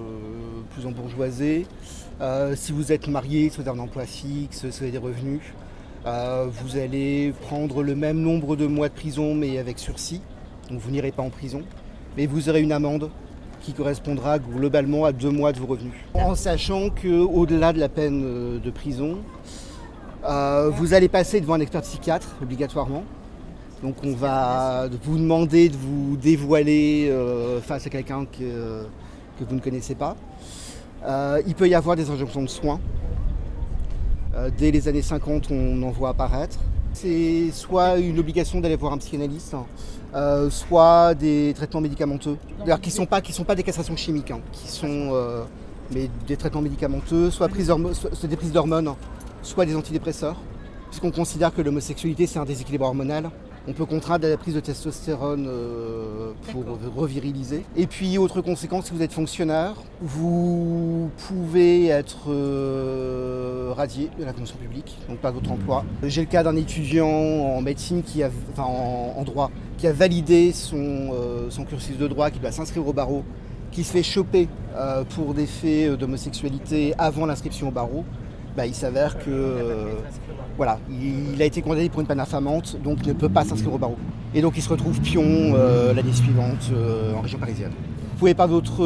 plus 0.71 0.87
embourgeoisées, 0.87 1.67
si 2.57 2.73
vous 2.73 2.93
êtes 2.93 3.09
marié, 3.09 3.51
si 3.51 3.57
vous 3.61 3.69
avez 3.69 3.79
un 3.79 3.83
emploi 3.83 4.05
fixe, 4.05 4.61
si 4.61 4.67
vous 4.67 4.83
avez 4.83 4.91
des 4.91 4.99
revenus, 4.99 5.43
vous 6.05 6.77
allez 6.77 7.33
prendre 7.43 7.83
le 7.83 7.95
même 7.95 8.21
nombre 8.21 8.57
de 8.57 8.67
mois 8.67 8.89
de 8.89 8.95
prison 8.95 9.35
mais 9.35 9.59
avec 9.59 9.79
sursis. 9.79 10.21
Donc 10.71 10.81
vous 10.81 10.91
n'irez 10.91 11.13
pas 11.13 11.23
en 11.23 11.31
prison. 11.31 11.63
Mais 12.17 12.27
vous 12.27 12.49
aurez 12.49 12.63
une 12.63 12.73
amende 12.73 13.11
qui 13.61 13.73
correspondra 13.73 14.39
globalement 14.39 15.05
à 15.05 15.13
deux 15.13 15.31
mois 15.31 15.53
de 15.53 15.59
vos 15.59 15.67
revenus. 15.67 15.93
En 16.15 16.35
sachant 16.35 16.91
qu'au-delà 16.91 17.73
de 17.73 17.79
la 17.79 17.89
peine 17.89 18.23
euh, 18.25 18.59
de 18.59 18.71
prison, 18.71 19.19
euh, 20.25 20.71
vous 20.71 20.95
allez 20.95 21.09
passer 21.09 21.41
devant 21.41 21.55
un 21.55 21.61
expert 21.61 21.83
psychiatre 21.83 22.37
obligatoirement. 22.43 23.05
Donc 23.83 23.97
on 24.05 24.13
va 24.13 24.89
vous 25.05 25.19
demander 25.19 25.69
de 25.69 25.77
vous 25.77 26.17
dévoiler 26.17 27.09
euh, 27.11 27.61
face 27.61 27.87
à 27.87 27.91
quelqu'un 27.91 28.25
que, 28.27 28.87
vous 29.41 29.55
ne 29.55 29.61
connaissez 29.61 29.95
pas. 29.95 30.17
Il 31.47 31.55
peut 31.55 31.69
y 31.69 31.75
avoir 31.77 31.95
des 31.95 32.11
injonctions 32.11 32.43
de 32.43 32.49
soins. 32.49 32.81
Dès 34.57 34.73
les 34.73 34.89
années 34.89 35.03
50, 35.03 35.51
on 35.53 35.81
en 35.83 35.91
voit 35.91 36.09
apparaître. 36.11 36.59
C'est 36.93 37.51
soit 37.53 37.99
une 37.99 38.19
obligation 38.19 38.61
d'aller 38.61 38.77
voir 38.77 38.93
un 38.93 38.99
psychanalyste, 38.99 39.55
euh, 40.15 40.51
soit 40.51 41.15
des 41.15 41.53
traitements 41.55 41.81
médicamenteux. 41.81 42.37
D'ailleurs, 42.61 42.81
qui 42.81 42.89
ne 42.91 42.95
sont, 42.95 43.07
pas- 43.07 43.21
des 43.55 43.63
castrations 43.63 43.97
chimiques, 43.97 44.31
hein, 44.31 44.41
qui 44.53 44.69
sont 44.69 45.11
euh, 45.13 45.45
mais 45.95 46.11
des 46.27 46.37
traitements 46.37 46.61
médicamenteux, 46.63 47.31
soit, 47.31 47.49
soit- 47.95 48.15
soit 48.15 48.29
des 48.29 48.37
prises 48.37 48.53
d'hormones, 48.53 48.93
soit 49.43 49.65
des 49.65 49.77
antidépresseurs. 49.77 50.37
Puisqu'on 50.91 51.11
considère 51.11 51.55
que 51.55 51.61
l'homosexualité, 51.61 52.27
c'est 52.27 52.39
un 52.39 52.45
déséquilibre 52.47 52.87
hormonal. 52.87 53.31
On 53.67 53.73
peut 53.73 53.85
contraindre 53.85 54.27
à 54.27 54.31
la 54.31 54.37
prise 54.37 54.55
de 54.55 54.61
testostérone 54.61 55.47
euh, 55.49 56.33
pour 56.53 56.65
reviriliser. 56.97 57.65
Et 57.77 57.87
puis, 57.87 58.17
autre 58.17 58.41
conséquence, 58.41 58.87
si 58.87 58.93
vous 58.93 59.03
êtes 59.03 59.13
fonctionnaire, 59.13 59.75
vous 60.01 61.11
pouvez 61.27 61.89
être 61.89 62.31
euh, 62.31 63.73
radié 63.77 64.11
de 64.19 64.25
la 64.25 64.33
fonction 64.33 64.57
publique, 64.57 64.97
donc 65.09 65.19
pas 65.19 65.31
votre 65.31 65.51
emploi. 65.53 65.85
J'ai 66.03 66.23
le 66.23 66.29
cas 66.29 66.43
d'un 66.43 66.57
étudiant 66.57 67.09
en 67.09 67.61
médecine, 67.61 68.03
qui 68.03 68.23
a, 68.23 68.31
enfin 68.53 68.65
en, 68.65 69.15
en 69.19 69.25
droit, 69.25 69.51
qui 69.77 69.87
a 69.87 69.93
validé 69.93 70.53
son, 70.53 71.11
euh, 71.13 71.51
son 71.51 71.65
cursus 71.65 71.99
de 71.99 72.09
droit, 72.09 72.31
qui 72.31 72.39
doit 72.39 72.53
s'inscrire 72.53 72.87
au 72.87 72.93
barreau, 72.93 73.23
qui 73.71 73.85
se 73.85 73.93
fait 73.93 74.03
choper 74.03 74.49
pour 75.15 75.35
des 75.35 75.47
faits 75.47 75.93
d'homosexualité 75.95 76.95
avant 76.97 77.27
l'inscription 77.27 77.69
au 77.69 77.71
barreau. 77.73 78.05
Bah, 78.59 78.67
il 78.67 78.75
s'avère 78.75 79.17
que 79.19 79.31
euh, 79.31 79.95
a 80.59 81.45
été 81.45 81.63
condamné 81.63 81.89
pour 81.89 82.01
une 82.01 82.09
peine 82.09 82.19
infamante, 82.19 82.77
donc 82.83 83.07
ne 83.07 83.13
peut 83.13 83.29
pas 83.29 83.45
s'inscrire 83.45 83.73
au 83.73 83.79
barreau. 83.79 83.95
Et 84.35 84.43
donc 84.43 84.55
il 84.57 84.63
se 84.63 84.69
retrouve 84.69 85.01
pion 85.01 85.23
euh, 85.25 85.95
l'année 85.95 86.13
suivante 86.13 86.69
euh, 86.73 87.15
en 87.15 87.21
région 87.21 87.39
parisienne. 87.39 87.71
Vous 87.71 88.19
pouvez 88.19 88.35
pas 88.35 88.49
votre 88.49 88.83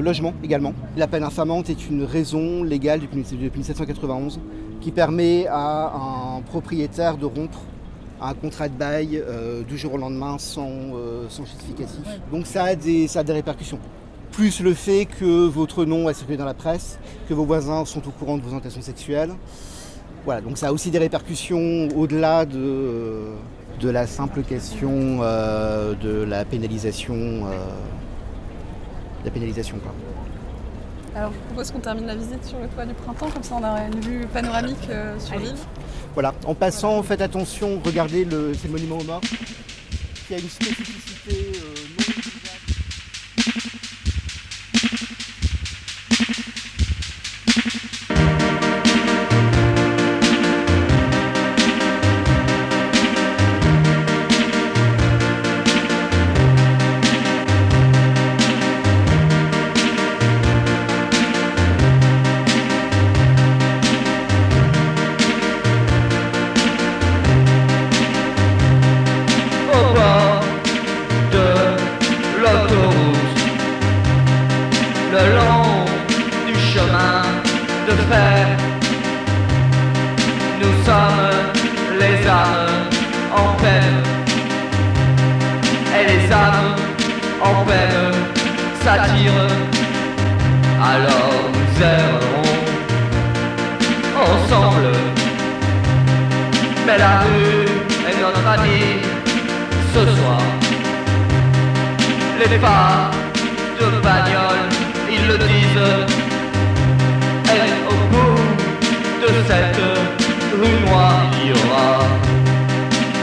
logement 0.00 0.32
également. 0.42 0.72
La 0.96 1.06
peine 1.06 1.24
infamante 1.24 1.68
est 1.68 1.90
une 1.90 2.04
raison 2.04 2.64
légale 2.64 3.00
depuis, 3.00 3.22
depuis 3.36 3.58
1791 3.58 4.40
qui 4.80 4.92
permet 4.92 5.46
à 5.46 5.92
un 6.38 6.40
propriétaire 6.40 7.18
de 7.18 7.26
rompre 7.26 7.58
un 8.22 8.32
contrat 8.32 8.70
de 8.70 8.78
bail 8.78 9.22
du 9.68 9.76
jour 9.76 9.92
au 9.92 9.98
lendemain 9.98 10.38
sans, 10.38 10.70
sans 11.28 11.44
justificatif. 11.44 12.00
Donc 12.32 12.46
ça 12.46 12.64
a, 12.64 12.74
des, 12.74 13.08
ça 13.08 13.20
a 13.20 13.24
des 13.24 13.34
répercussions. 13.34 13.78
Plus 14.32 14.60
le 14.60 14.74
fait 14.74 15.06
que 15.06 15.46
votre 15.46 15.84
nom 15.84 16.06
a 16.08 16.14
circulé 16.14 16.36
dans 16.38 16.44
la 16.44 16.54
presse, 16.54 16.98
que 17.28 17.34
vos 17.34 17.44
voisins 17.44 17.84
sont 17.84 18.06
au 18.06 18.10
courant 18.10 18.36
de 18.36 18.42
vos 18.42 18.48
orientations 18.48 18.82
sexuelles. 18.82 19.32
Voilà, 20.24 20.40
donc 20.40 20.58
ça 20.58 20.68
a 20.68 20.72
aussi 20.72 20.90
des 20.90 20.98
répercussions 20.98 21.88
au-delà 21.96 22.44
de, 22.44 23.24
de 23.80 23.88
la 23.88 24.06
simple 24.06 24.42
question 24.42 25.18
euh, 25.22 25.94
de 25.94 26.22
la 26.22 26.44
pénalisation. 26.44 27.14
euh, 27.14 27.56
de 29.20 29.24
la 29.24 29.30
pénalisation 29.32 29.78
quoi. 29.78 29.92
Alors 31.16 31.32
je 31.32 31.36
vous 31.38 31.44
propose 31.46 31.72
qu'on 31.72 31.80
termine 31.80 32.06
la 32.06 32.14
visite 32.14 32.44
sur 32.44 32.58
le 32.60 32.68
toit 32.68 32.86
du 32.86 32.94
printemps, 32.94 33.30
comme 33.30 33.42
ça 33.42 33.56
on 33.56 33.58
aura 33.58 33.80
une 33.86 34.00
vue 34.00 34.26
panoramique 34.32 34.88
euh, 34.90 35.18
sur 35.18 35.36
l'île. 35.38 35.56
Voilà, 36.14 36.34
en 36.46 36.54
passant, 36.54 37.02
faites 37.02 37.20
attention, 37.20 37.80
regardez 37.84 38.24
le, 38.24 38.52
c'est 38.54 38.68
le 38.68 38.74
monument 38.74 38.98
aux 38.98 39.04
morts, 39.04 39.20
qui 40.28 40.34
a 40.34 40.38
une 40.38 40.48
spécificité 40.48 41.52
euh, 41.56 41.74
non 41.98 42.04
âmes 86.32 86.74
en 87.42 87.64
peine 87.64 88.14
s'attirent. 88.82 89.56
Alors 90.80 91.42
nous 91.54 91.82
errerons 91.82 92.48
ensemble, 94.26 94.92
mais 96.86 96.98
la 96.98 97.20
rue 97.20 97.66
est 98.08 98.20
notre 98.20 98.46
amie 98.46 99.00
ce 99.94 100.00
soir. 100.16 100.42
Les 102.38 102.58
pas 102.58 103.10
de 103.80 103.86
bagnole, 104.00 104.68
ils 105.10 105.26
le 105.26 105.38
disent. 105.38 106.06
Et 107.56 107.70
au 107.90 107.96
bout 108.12 108.40
de 109.22 109.30
cette 109.48 109.82
rue 110.58 110.80
noire, 110.88 111.24
il 111.42 111.48
y 111.48 111.52
aura 111.52 111.90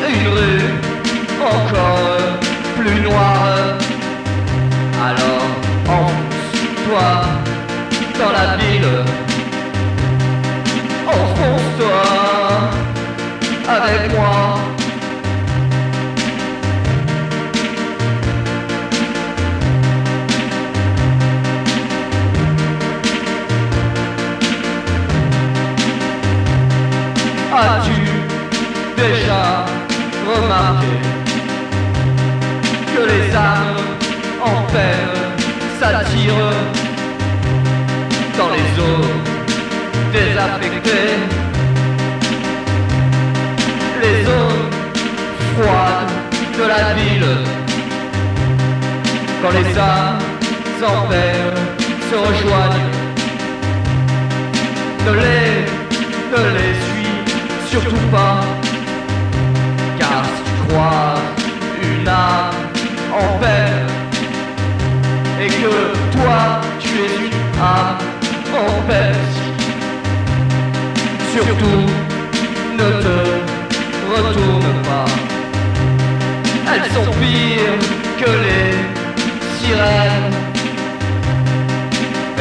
une 0.09 0.27
rue 0.35 0.65
encore 1.41 2.14
plus 2.85 3.01
noire. 3.01 3.77
Alors 5.07 5.47
enfonce-toi 5.87 7.07
dans 8.19 8.31
la 8.31 8.57
ville. 8.57 8.91
Enfonce-toi 11.07 12.03
avec 13.67 14.13
moi. 14.15 14.59
As-tu 27.57 27.99
déjà 28.97 29.65
remarqué 30.27 30.94
s'attirent 35.79 36.53
dans 38.37 38.49
les 38.55 38.69
eaux 38.83 39.11
désaffectées. 40.11 41.17
Les 44.01 44.27
eaux 44.27 44.65
froides 45.53 46.11
de 46.57 46.65
la 46.67 46.93
ville 46.93 47.37
Quand 49.41 49.51
les 49.51 49.77
âmes 49.77 50.19
en 50.83 51.07
se 52.09 52.15
rejoignent. 52.15 52.91
Ne 55.05 55.11
les, 55.11 55.65
ne 56.33 56.43
les 56.57 56.73
suis 56.85 57.69
surtout 57.69 58.07
pas 58.11 58.41
Car 59.99 60.23
si 60.25 60.41
tu 60.43 60.67
crois 60.67 61.15
une 61.81 62.07
âme 62.07 62.51
en 63.13 63.39
peine 63.39 63.94
Et 65.45 65.47
que 65.47 66.17
toi 66.17 66.59
tu 66.79 66.89
es 66.89 67.27
une 67.27 67.61
âme 67.61 67.99
en 68.51 68.81
peine 68.87 69.13
Surtout 71.35 71.85
ne 72.79 72.89
te 73.03 73.17
retourne 74.11 74.73
pas. 74.89 75.05
Elles 76.73 76.91
sont 76.93 77.11
pires 77.19 77.79
que 78.21 78.31
les 78.45 78.73
sirènes. 79.59 80.33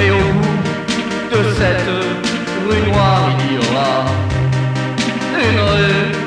Et 0.02 0.11
au 0.11 0.26
bout 0.38 1.36
de 1.36 1.55
cette 1.59 1.86
rue 2.66 2.90
noire 2.90 3.28
il 3.38 3.55
y 3.55 3.59
aura 3.59 4.05
une 5.46 5.61
rue 5.61 6.24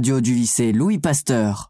radio 0.00 0.22
du 0.22 0.34
lycée 0.34 0.72
Louis 0.72 0.98
Pasteur. 0.98 1.68